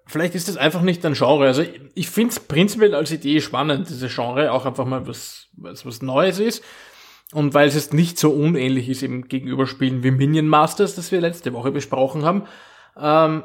Vielleicht 0.07 0.35
ist 0.35 0.49
das 0.49 0.57
einfach 0.57 0.83
nicht 0.83 1.05
ein 1.05 1.15
Genre. 1.15 1.47
Also 1.47 1.63
ich 1.95 2.09
finde 2.09 2.31
es 2.31 2.41
prinzipiell 2.41 2.95
als 2.95 3.11
Idee 3.11 3.41
spannend, 3.41 3.89
diese 3.89 4.09
Genre 4.09 4.53
auch 4.53 4.65
einfach 4.65 4.87
mal 4.87 5.07
was, 5.07 5.49
was, 5.53 5.85
was 5.85 6.03
Neues 6.03 6.39
ist. 6.39 6.65
Und 7.33 7.53
weil 7.53 7.69
es 7.69 7.75
jetzt 7.75 7.93
nicht 7.93 8.19
so 8.19 8.31
unähnlich 8.31 8.89
ist 8.89 9.03
im 9.03 9.29
Gegenüberspielen 9.29 10.03
wie 10.03 10.11
Minion 10.11 10.49
Masters, 10.49 10.95
das 10.95 11.13
wir 11.13 11.21
letzte 11.21 11.53
Woche 11.53 11.71
besprochen 11.71 12.25
haben. 12.25 12.45
Ähm, 12.97 13.45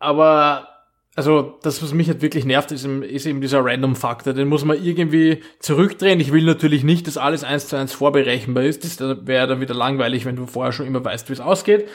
aber 0.00 0.75
also 1.16 1.58
das, 1.62 1.82
was 1.82 1.94
mich 1.94 2.08
halt 2.08 2.20
wirklich 2.20 2.44
nervt, 2.44 2.70
ist, 2.72 2.84
ist 2.84 3.24
eben 3.24 3.40
dieser 3.40 3.64
Random-Faktor. 3.64 4.34
Den 4.34 4.48
muss 4.48 4.66
man 4.66 4.82
irgendwie 4.82 5.42
zurückdrehen. 5.60 6.20
Ich 6.20 6.30
will 6.30 6.44
natürlich 6.44 6.84
nicht, 6.84 7.06
dass 7.06 7.16
alles 7.16 7.42
eins 7.42 7.68
zu 7.68 7.76
eins 7.76 7.94
vorberechenbar 7.94 8.64
ist. 8.64 8.84
Das 8.84 9.00
wäre 9.26 9.46
dann 9.46 9.62
wieder 9.62 9.74
langweilig, 9.74 10.26
wenn 10.26 10.36
du 10.36 10.46
vorher 10.46 10.72
schon 10.72 10.86
immer 10.86 11.02
weißt, 11.02 11.30
wie 11.30 11.32
es 11.32 11.40
ausgeht. 11.40 11.88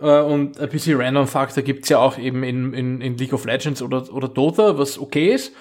Äh, 0.00 0.20
und 0.20 0.58
ein 0.58 0.68
bisschen 0.70 0.98
Random-Faktor 0.98 1.62
gibt's 1.62 1.90
ja 1.90 1.98
auch 1.98 2.16
eben 2.16 2.42
in, 2.42 2.72
in, 2.72 3.00
in 3.02 3.18
League 3.18 3.34
of 3.34 3.44
Legends 3.44 3.82
oder, 3.82 4.10
oder 4.10 4.28
Dota, 4.28 4.78
was 4.78 4.98
okay 4.98 5.34
ist. 5.34 5.52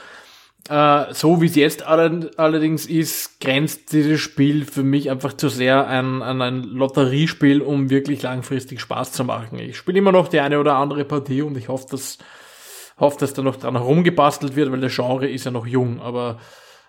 Äh, 0.69 1.13
so 1.13 1.41
wie 1.41 1.47
es 1.47 1.55
jetzt 1.55 1.83
allerdings 1.83 2.85
ist, 2.85 3.41
grenzt 3.41 3.91
dieses 3.91 4.21
Spiel 4.21 4.63
für 4.63 4.83
mich 4.83 5.11
einfach 5.11 5.33
zu 5.33 5.49
sehr 5.49 5.85
an, 5.85 6.21
an 6.21 6.41
ein 6.41 6.63
Lotteriespiel, 6.63 7.61
um 7.61 7.89
wirklich 7.89 8.21
langfristig 8.21 8.79
Spaß 8.79 9.11
zu 9.11 9.25
machen. 9.25 9.59
Ich 9.59 9.75
spiele 9.75 9.97
immer 9.97 10.13
noch 10.13 10.29
die 10.29 10.39
eine 10.39 10.61
oder 10.61 10.75
andere 10.75 11.03
Partie 11.03 11.41
und 11.41 11.57
ich 11.57 11.67
hoffe, 11.67 11.87
dass 11.91 12.17
hoffe, 13.01 13.17
dass 13.19 13.33
da 13.33 13.41
noch 13.41 13.57
dran 13.57 13.75
herumgebastelt 13.75 14.55
wird, 14.55 14.71
weil 14.71 14.79
der 14.79 14.89
Genre 14.89 15.27
ist 15.27 15.43
ja 15.43 15.51
noch 15.51 15.67
jung. 15.67 15.99
Aber 15.99 16.39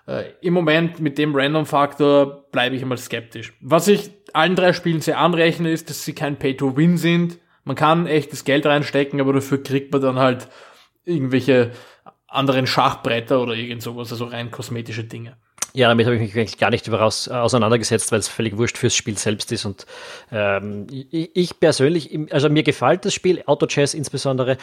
äh, 0.07 0.25
im 0.41 0.55
Moment 0.55 1.01
mit 1.01 1.19
dem 1.19 1.35
Random-Faktor 1.35 2.45
bleibe 2.53 2.77
ich 2.77 2.83
einmal 2.83 2.99
skeptisch. 2.99 3.53
Was 3.61 3.89
ich 3.89 4.11
allen 4.33 4.55
drei 4.55 4.73
Spielen 4.73 5.01
sehr 5.01 5.19
anrechne, 5.19 5.73
ist, 5.73 5.91
dass 5.91 6.05
sie 6.05 6.15
kein 6.15 6.39
Pay-to-Win 6.39 6.97
sind. 6.99 7.39
Man 7.65 7.77
kann 7.77 8.07
echtes 8.07 8.45
Geld 8.45 8.67
reinstecken, 8.67 9.21
aber 9.21 9.33
dafür 9.33 9.63
kriegt 9.63 9.93
man 9.93 10.03
dann 10.03 10.19
halt 10.19 10.49
irgendwelche 11.05 11.73
anderen 12.27 12.67
Schachbretter 12.67 13.41
oder 13.41 13.55
irgend 13.55 13.83
sowas, 13.83 14.11
also 14.11 14.25
rein 14.25 14.51
kosmetische 14.51 15.05
Dinge. 15.05 15.37
Ja, 15.75 15.89
damit 15.89 16.05
habe 16.05 16.17
ich 16.17 16.23
mich 16.23 16.37
eigentlich 16.37 16.59
gar 16.59 16.71
nicht 16.71 16.87
überaus 16.87 17.29
auseinandergesetzt, 17.29 18.13
weil 18.13 18.19
es 18.19 18.29
völlig 18.29 18.59
wurscht 18.59 18.77
fürs 18.77 18.95
Spiel 18.95 19.17
selbst 19.17 19.53
ist. 19.53 19.65
Und 19.65 19.87
ähm, 20.31 20.87
ich 20.91 21.59
persönlich, 21.61 22.19
also 22.31 22.51
mir 22.51 22.63
gefällt 22.63 23.07
das 23.07 23.15
Spiel, 23.15 23.43
Auto 23.47 23.67
Chess 23.67 23.95
insbesondere, 23.95 24.59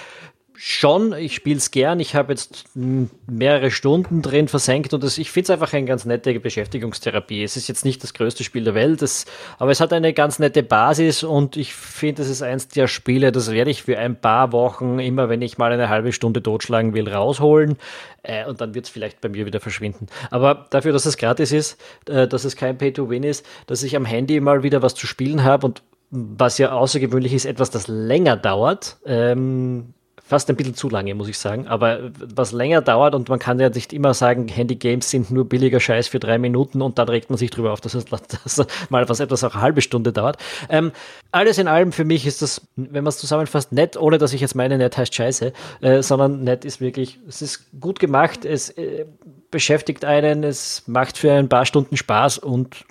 schon, 0.61 1.13
ich 1.13 1.35
spiele 1.35 1.55
es 1.55 1.71
gern. 1.71 2.01
Ich 2.01 2.15
habe 2.15 2.33
jetzt 2.33 2.65
mehrere 2.75 3.71
Stunden 3.71 4.21
drin 4.21 4.49
versenkt 4.49 4.93
und 4.93 5.01
das, 5.05 5.17
ich 5.17 5.31
finde 5.31 5.45
es 5.45 5.49
einfach 5.51 5.71
eine 5.71 5.85
ganz 5.85 6.03
nette 6.03 6.37
Beschäftigungstherapie. 6.37 7.43
Es 7.43 7.55
ist 7.55 7.69
jetzt 7.69 7.85
nicht 7.85 8.03
das 8.03 8.13
größte 8.13 8.43
Spiel 8.43 8.65
der 8.65 8.75
Welt, 8.75 9.01
das, 9.01 9.23
aber 9.57 9.71
es 9.71 9.79
hat 9.79 9.93
eine 9.93 10.11
ganz 10.11 10.37
nette 10.37 10.61
Basis 10.61 11.23
und 11.23 11.55
ich 11.55 11.73
finde, 11.73 12.23
es 12.23 12.29
ist 12.29 12.41
eins 12.41 12.67
der 12.67 12.87
Spiele, 12.87 13.31
das 13.31 13.51
werde 13.51 13.71
ich 13.71 13.83
für 13.83 13.97
ein 13.97 14.19
paar 14.19 14.51
Wochen, 14.51 14.99
immer 14.99 15.29
wenn 15.29 15.41
ich 15.41 15.57
mal 15.57 15.71
eine 15.71 15.87
halbe 15.87 16.11
Stunde 16.11 16.43
totschlagen 16.43 16.93
will, 16.93 17.07
rausholen 17.07 17.77
äh, 18.23 18.45
und 18.45 18.59
dann 18.59 18.73
wird 18.73 18.83
es 18.83 18.91
vielleicht 18.91 19.21
bei 19.21 19.29
mir 19.29 19.45
wieder 19.45 19.61
verschwinden. 19.61 20.07
Aber 20.29 20.67
dafür, 20.71 20.91
dass 20.91 21.05
es 21.05 21.15
gratis 21.15 21.53
ist, 21.53 21.79
äh, 22.09 22.27
dass 22.27 22.43
es 22.43 22.57
kein 22.57 22.77
Pay-to-Win 22.77 23.23
ist, 23.23 23.45
dass 23.67 23.81
ich 23.81 23.95
am 23.95 24.03
Handy 24.03 24.41
mal 24.41 24.61
wieder 24.61 24.81
was 24.81 24.93
zu 24.93 25.07
spielen 25.07 25.45
habe 25.45 25.67
und 25.67 25.83
was 26.11 26.57
ja 26.57 26.73
außergewöhnlich 26.73 27.33
ist, 27.33 27.45
etwas, 27.45 27.69
das 27.69 27.87
länger 27.87 28.35
dauert. 28.35 28.97
Ähm, 29.05 29.93
fast 30.29 30.47
ein 30.51 30.55
bisschen 30.55 30.75
zu 30.75 30.89
lange, 30.89 31.15
muss 31.15 31.27
ich 31.27 31.39
sagen. 31.39 31.67
Aber 31.67 32.11
was 32.35 32.51
länger 32.51 32.81
dauert 32.81 33.15
und 33.15 33.29
man 33.29 33.39
kann 33.39 33.59
ja 33.59 33.69
nicht 33.69 33.93
immer 33.93 34.13
sagen, 34.13 34.47
Handy-Games 34.47 35.09
sind 35.09 35.31
nur 35.31 35.49
billiger 35.49 35.79
Scheiß 35.79 36.07
für 36.07 36.19
drei 36.19 36.37
Minuten 36.37 36.83
und 36.83 36.99
dann 36.99 37.09
regt 37.09 37.31
man 37.31 37.37
sich 37.37 37.49
drüber 37.49 37.73
auf, 37.73 37.81
dass 37.81 37.95
es 37.95 38.05
dass 38.05 38.67
mal 38.89 39.09
was 39.09 39.19
etwas 39.19 39.43
auch 39.43 39.55
eine 39.55 39.63
halbe 39.63 39.81
Stunde 39.81 40.13
dauert. 40.13 40.37
Ähm, 40.69 40.91
alles 41.31 41.57
in 41.57 41.67
allem 41.67 41.91
für 41.91 42.05
mich 42.05 42.27
ist 42.27 42.43
das, 42.43 42.61
wenn 42.75 43.03
man 43.03 43.07
es 43.07 43.17
zusammenfasst, 43.17 43.71
nett, 43.71 43.97
ohne 43.97 44.19
dass 44.19 44.33
ich 44.33 44.41
jetzt 44.41 44.53
meine, 44.53 44.77
nett 44.77 44.97
heißt 44.97 45.15
Scheiße, 45.15 45.51
äh, 45.81 46.03
sondern 46.03 46.43
nett 46.43 46.63
ist 46.63 46.79
wirklich, 46.79 47.19
es 47.27 47.41
ist 47.41 47.65
gut 47.79 47.99
gemacht, 47.99 48.45
es 48.45 48.69
äh, 48.69 49.07
beschäftigt 49.49 50.05
einen, 50.05 50.43
es 50.43 50.83
macht 50.85 51.17
für 51.17 51.33
ein 51.33 51.49
paar 51.49 51.65
Stunden 51.65 51.97
Spaß 51.97 52.37
und 52.37 52.85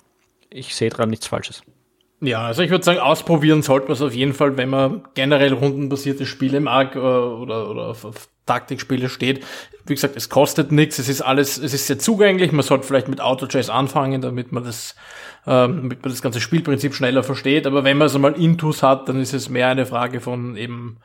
ich 0.49 0.75
sehe 0.75 0.89
dran 0.89 1.09
nichts 1.09 1.27
Falsches. 1.27 1.63
Ja, 2.21 2.41
also 2.41 2.63
ich 2.63 2.69
würde 2.69 2.83
sagen, 2.83 2.99
ausprobieren 2.99 3.61
sollte 3.61 3.87
man 3.87 3.93
es 3.93 4.01
auf 4.01 4.13
jeden 4.13 4.33
Fall, 4.33 4.57
wenn 4.57 4.69
man 4.69 5.03
generell 5.13 5.53
rundenbasierte 5.53 6.25
Spiele 6.25 6.59
mag 6.59 6.95
äh, 6.95 6.99
oder, 6.99 7.69
oder 7.69 7.87
auf, 7.87 8.03
auf 8.03 8.27
Taktikspiele 8.45 9.09
steht. 9.09 9.45
Wie 9.85 9.93
gesagt, 9.93 10.15
es 10.17 10.27
kostet 10.27 10.71
nichts, 10.71 10.99
es 10.99 11.07
ist 11.07 11.21
alles, 11.21 11.57
es 11.57 11.73
ist 11.73 11.87
sehr 11.87 11.99
zugänglich. 11.99 12.51
Man 12.51 12.63
sollte 12.63 12.85
vielleicht 12.85 13.07
mit 13.07 13.21
Auto 13.21 13.47
Chess 13.47 13.69
anfangen, 13.69 14.21
damit 14.21 14.51
man 14.51 14.63
das, 14.63 14.95
ähm, 15.47 15.77
damit 15.77 16.03
man 16.03 16.11
das 16.11 16.21
ganze 16.21 16.41
Spielprinzip 16.41 16.93
schneller 16.93 17.23
versteht. 17.23 17.65
Aber 17.65 17.83
wenn 17.83 17.97
man 17.97 18.07
es 18.07 18.15
einmal 18.15 18.33
Intus 18.33 18.83
hat, 18.83 19.07
dann 19.07 19.21
ist 19.21 19.33
es 19.33 19.49
mehr 19.49 19.69
eine 19.69 19.85
Frage 19.85 20.19
von 20.19 20.57
eben, 20.57 20.97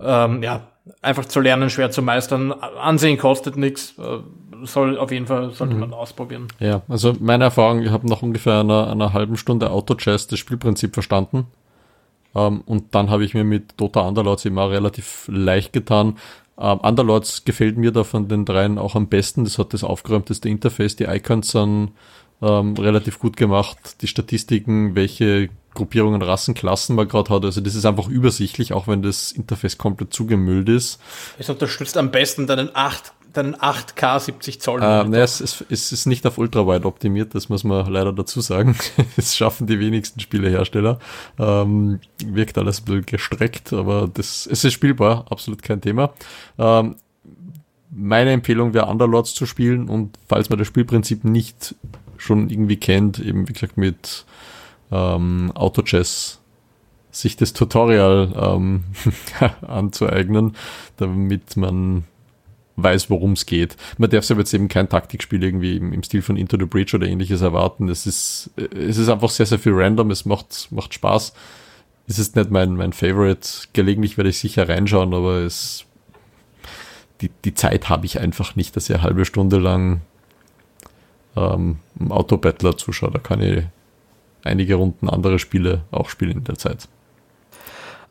ähm, 0.00 0.42
ja, 0.42 0.68
einfach 1.00 1.26
zu 1.26 1.40
lernen, 1.40 1.70
schwer 1.70 1.90
zu 1.90 2.02
meistern. 2.02 2.52
Ansehen 2.52 3.18
kostet 3.18 3.56
nichts. 3.56 3.94
Äh, 3.98 4.18
soll 4.64 4.98
auf 4.98 5.10
jeden 5.10 5.26
Fall 5.26 5.52
sollte 5.52 5.74
mhm. 5.74 5.80
man 5.80 5.92
ausprobieren. 5.92 6.48
Ja, 6.58 6.82
also 6.88 7.14
meine 7.20 7.44
Erfahrung, 7.44 7.82
ich 7.82 7.90
habe 7.90 8.08
nach 8.08 8.22
ungefähr 8.22 8.60
einer, 8.60 8.88
einer 8.90 9.12
halben 9.12 9.36
Stunde 9.36 9.70
Auto-Chess 9.70 10.26
das 10.26 10.38
Spielprinzip 10.38 10.94
verstanden. 10.94 11.46
Um, 12.32 12.42
ähm, 12.42 12.62
und 12.66 12.94
dann 12.94 13.10
habe 13.10 13.24
ich 13.24 13.34
mir 13.34 13.44
mit 13.44 13.74
Dota 13.76 14.06
Underlords 14.06 14.44
immer 14.44 14.70
relativ 14.70 15.28
leicht 15.28 15.72
getan. 15.72 16.16
Um, 16.56 16.66
ähm, 16.66 16.80
Underlords 16.80 17.44
gefällt 17.44 17.76
mir 17.76 17.90
da 17.90 18.04
von 18.04 18.28
den 18.28 18.44
dreien 18.44 18.78
auch 18.78 18.94
am 18.94 19.08
besten. 19.08 19.44
Das 19.44 19.58
hat 19.58 19.74
das 19.74 19.82
aufgeräumteste 19.82 20.48
Interface. 20.48 20.96
Die 20.96 21.04
Icons 21.04 21.50
sind 21.50 21.92
um, 22.40 22.48
ähm, 22.48 22.74
relativ 22.74 23.18
gut 23.18 23.36
gemacht. 23.36 24.00
Die 24.00 24.06
Statistiken, 24.06 24.94
welche 24.94 25.50
Gruppierungen, 25.74 26.22
Rassenklassen 26.22 26.96
man 26.96 27.08
gerade 27.08 27.30
hat. 27.30 27.44
Also 27.44 27.60
das 27.60 27.74
ist 27.74 27.84
einfach 27.84 28.08
übersichtlich, 28.08 28.72
auch 28.72 28.88
wenn 28.88 29.02
das 29.02 29.32
Interface 29.32 29.78
komplett 29.78 30.12
zugemüllt 30.12 30.68
ist. 30.68 31.00
Es 31.38 31.48
unterstützt 31.48 31.96
am 31.96 32.10
besten 32.10 32.46
deinen 32.46 32.70
acht 32.74 33.12
deinen 33.32 33.54
8K 33.54 34.20
70 34.20 34.60
Zoll. 34.60 34.82
Äh, 34.82 35.04
ne, 35.04 35.20
es, 35.20 35.40
es, 35.40 35.64
es, 35.68 35.92
ist 35.92 36.06
nicht 36.06 36.26
auf 36.26 36.38
Ultrawide 36.38 36.86
optimiert, 36.86 37.34
das 37.34 37.48
muss 37.48 37.64
man 37.64 37.90
leider 37.90 38.12
dazu 38.12 38.40
sagen. 38.40 38.76
Es 39.16 39.36
schaffen 39.36 39.66
die 39.66 39.78
wenigsten 39.78 40.20
Spielehersteller. 40.20 40.98
Ähm, 41.38 42.00
wirkt 42.24 42.58
alles 42.58 42.80
ein 42.80 42.84
bisschen 42.84 43.06
gestreckt, 43.06 43.72
aber 43.72 44.08
das, 44.12 44.46
es 44.50 44.64
ist 44.64 44.72
spielbar, 44.72 45.26
absolut 45.30 45.62
kein 45.62 45.80
Thema. 45.80 46.12
Ähm, 46.58 46.96
meine 47.90 48.32
Empfehlung 48.32 48.72
wäre 48.72 48.86
Underlords 48.86 49.34
zu 49.34 49.46
spielen 49.46 49.88
und 49.88 50.16
falls 50.28 50.48
man 50.48 50.58
das 50.58 50.68
Spielprinzip 50.68 51.24
nicht 51.24 51.74
schon 52.16 52.48
irgendwie 52.50 52.76
kennt, 52.76 53.18
eben 53.18 53.48
wie 53.48 53.52
gesagt 53.52 53.76
mit 53.76 54.24
ähm, 54.92 55.52
Auto-Chess 55.54 56.40
sich 57.10 57.36
das 57.36 57.52
Tutorial 57.52 58.32
ähm, 58.36 58.84
anzueignen, 59.66 60.56
damit 60.96 61.56
man 61.56 62.04
weiß, 62.82 63.10
worum 63.10 63.32
es 63.32 63.46
geht. 63.46 63.76
Man 63.98 64.10
darf 64.10 64.24
sich 64.24 64.32
aber 64.32 64.40
jetzt 64.40 64.54
eben 64.54 64.68
kein 64.68 64.88
Taktikspiel 64.88 65.42
irgendwie 65.42 65.76
im, 65.76 65.92
im, 65.92 66.02
Stil 66.02 66.22
von 66.22 66.36
Into 66.36 66.56
the 66.58 66.66
Breach 66.66 66.94
oder 66.94 67.06
ähnliches 67.06 67.40
erwarten. 67.40 67.88
Es 67.88 68.06
ist, 68.06 68.50
es 68.56 68.98
ist 68.98 69.08
einfach 69.08 69.30
sehr, 69.30 69.46
sehr 69.46 69.58
viel 69.58 69.72
random, 69.74 70.10
es 70.10 70.24
macht, 70.24 70.68
macht 70.70 70.94
Spaß. 70.94 71.32
Es 72.06 72.18
ist 72.18 72.36
nicht 72.36 72.50
mein, 72.50 72.74
mein 72.74 72.92
Favorite. 72.92 73.48
Gelegentlich 73.72 74.16
werde 74.16 74.30
ich 74.30 74.38
sicher 74.38 74.68
reinschauen, 74.68 75.14
aber 75.14 75.38
es, 75.38 75.84
die, 77.20 77.30
die 77.44 77.54
Zeit 77.54 77.88
habe 77.88 78.06
ich 78.06 78.18
einfach 78.18 78.56
nicht, 78.56 78.76
dass 78.76 78.88
ich 78.88 78.96
eine 78.96 79.04
halbe 79.04 79.24
Stunde 79.24 79.58
lang 79.58 80.00
ähm, 81.36 81.78
Autobattler 82.08 82.76
zuschaue. 82.76 83.10
Da 83.10 83.18
kann 83.18 83.40
ich 83.40 83.64
einige 84.42 84.74
Runden 84.76 85.08
andere 85.08 85.38
Spiele 85.38 85.82
auch 85.90 86.08
spielen 86.08 86.38
in 86.38 86.44
der 86.44 86.56
Zeit. 86.56 86.88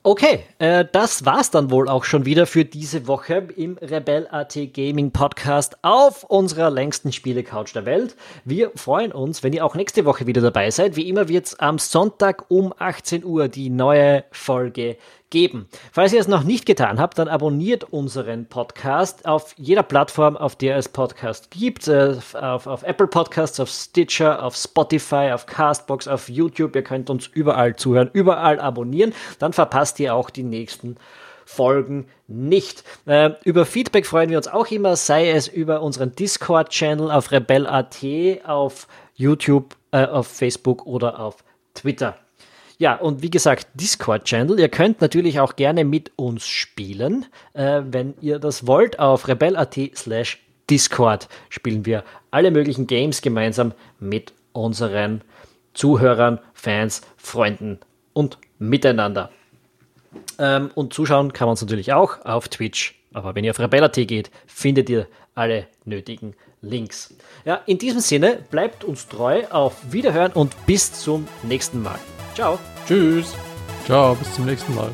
Okay, 0.01 0.45
äh, 0.59 0.85
das 0.89 1.25
war's 1.25 1.51
dann 1.51 1.71
wohl 1.71 1.89
auch 1.89 2.05
schon 2.05 2.23
wieder 2.23 2.45
für 2.45 2.63
diese 2.63 3.05
Woche 3.05 3.49
im 3.57 3.77
Rebel.at 3.81 4.57
Gaming 4.73 5.11
Podcast 5.11 5.77
auf 5.81 6.23
unserer 6.23 6.69
längsten 6.69 7.11
Spiele-Couch 7.11 7.75
der 7.75 7.85
Welt. 7.85 8.15
Wir 8.45 8.71
freuen 8.75 9.11
uns, 9.11 9.43
wenn 9.43 9.51
ihr 9.51 9.65
auch 9.65 9.75
nächste 9.75 10.05
Woche 10.05 10.25
wieder 10.25 10.41
dabei 10.41 10.71
seid. 10.71 10.95
Wie 10.95 11.09
immer 11.09 11.27
wird's 11.27 11.55
am 11.55 11.79
Sonntag 11.79 12.45
um 12.47 12.73
18 12.79 13.25
Uhr 13.25 13.49
die 13.49 13.69
neue 13.69 14.23
Folge 14.31 14.95
geben. 15.29 15.67
Falls 15.91 16.13
ihr 16.13 16.19
es 16.19 16.27
noch 16.27 16.43
nicht 16.43 16.65
getan 16.65 16.99
habt, 16.99 17.19
dann 17.19 17.27
abonniert 17.27 17.83
unseren 17.85 18.45
Podcast 18.45 19.25
auf 19.25 19.53
jeder 19.57 19.83
Plattform, 19.83 20.35
auf 20.37 20.55
der 20.55 20.77
es 20.77 20.89
Podcast 20.89 21.51
gibt. 21.51 21.87
Äh, 21.87 22.15
auf, 22.33 22.67
auf 22.67 22.83
Apple 22.83 23.07
Podcasts, 23.07 23.59
auf 23.59 23.69
Stitcher, 23.69 24.43
auf 24.43 24.55
Spotify, 24.55 25.31
auf 25.33 25.45
Castbox, 25.45 26.07
auf 26.07 26.29
YouTube. 26.29 26.75
Ihr 26.75 26.83
könnt 26.83 27.09
uns 27.09 27.27
überall 27.27 27.75
zuhören, 27.75 28.09
überall 28.13 28.59
abonnieren. 28.59 29.13
Dann 29.39 29.53
verpasst 29.53 29.99
ihr 29.99 30.15
auch 30.15 30.29
die 30.29 30.43
nächsten 30.43 30.97
Folgen 31.45 32.07
nicht. 32.27 32.83
Äh, 33.07 33.31
über 33.43 33.65
Feedback 33.65 34.05
freuen 34.05 34.29
wir 34.29 34.37
uns 34.37 34.47
auch 34.47 34.67
immer, 34.67 34.95
sei 34.95 35.31
es 35.31 35.47
über 35.47 35.81
unseren 35.81 36.15
Discord-Channel 36.15 37.09
auf 37.09 37.31
Rebel.at, 37.31 37.97
auf 38.45 38.87
YouTube, 39.15 39.75
äh, 39.91 40.05
auf 40.05 40.27
Facebook 40.27 40.85
oder 40.85 41.19
auf 41.19 41.43
Twitter. 41.73 42.15
Ja, 42.79 42.95
und 42.95 43.21
wie 43.21 43.29
gesagt, 43.29 43.67
Discord-Channel. 43.73 44.57
Ihr 44.57 44.69
könnt 44.69 45.01
natürlich 45.01 45.41
auch 45.41 45.57
gerne 45.57 45.83
mit 45.83 46.13
uns 46.15 46.47
spielen. 46.47 47.25
Äh, 47.53 47.81
wenn 47.83 48.13
ihr 48.21 48.39
das 48.39 48.65
wollt, 48.65 48.99
auf 48.99 49.27
rebel.at 49.27 49.77
slash 49.95 50.39
Discord 50.69 51.27
spielen 51.49 51.85
wir 51.85 52.05
alle 52.31 52.51
möglichen 52.51 52.87
Games 52.87 53.21
gemeinsam 53.21 53.73
mit 53.99 54.33
unseren 54.53 55.21
Zuhörern, 55.73 56.39
Fans, 56.53 57.01
Freunden 57.17 57.79
und 58.13 58.37
miteinander. 58.59 59.29
Ähm, 60.37 60.71
und 60.73 60.93
zuschauen 60.93 61.33
kann 61.33 61.47
man 61.47 61.53
uns 61.53 61.61
natürlich 61.61 61.91
auch 61.91 62.23
auf 62.23 62.47
Twitch. 62.47 62.95
Aber 63.13 63.35
wenn 63.35 63.43
ihr 63.43 63.51
auf 63.51 63.59
rebel.at 63.59 63.95
geht, 64.07 64.31
findet 64.47 64.89
ihr 64.89 65.07
alle 65.35 65.67
nötigen 65.83 66.33
Links. 66.61 67.13
Ja, 67.43 67.61
in 67.65 67.77
diesem 67.77 67.99
Sinne, 67.99 68.39
bleibt 68.49 68.85
uns 68.85 69.09
treu, 69.09 69.43
auf 69.49 69.91
Wiederhören 69.91 70.31
und 70.31 70.65
bis 70.65 70.93
zum 70.93 71.27
nächsten 71.43 71.81
Mal. 71.81 71.99
Ciao. 72.39 72.57
Tschüss. 72.87 73.35
Ciao, 73.85 74.15
bis 74.15 74.33
zum 74.33 74.45
nächsten 74.45 74.73
Mal. 74.73 74.91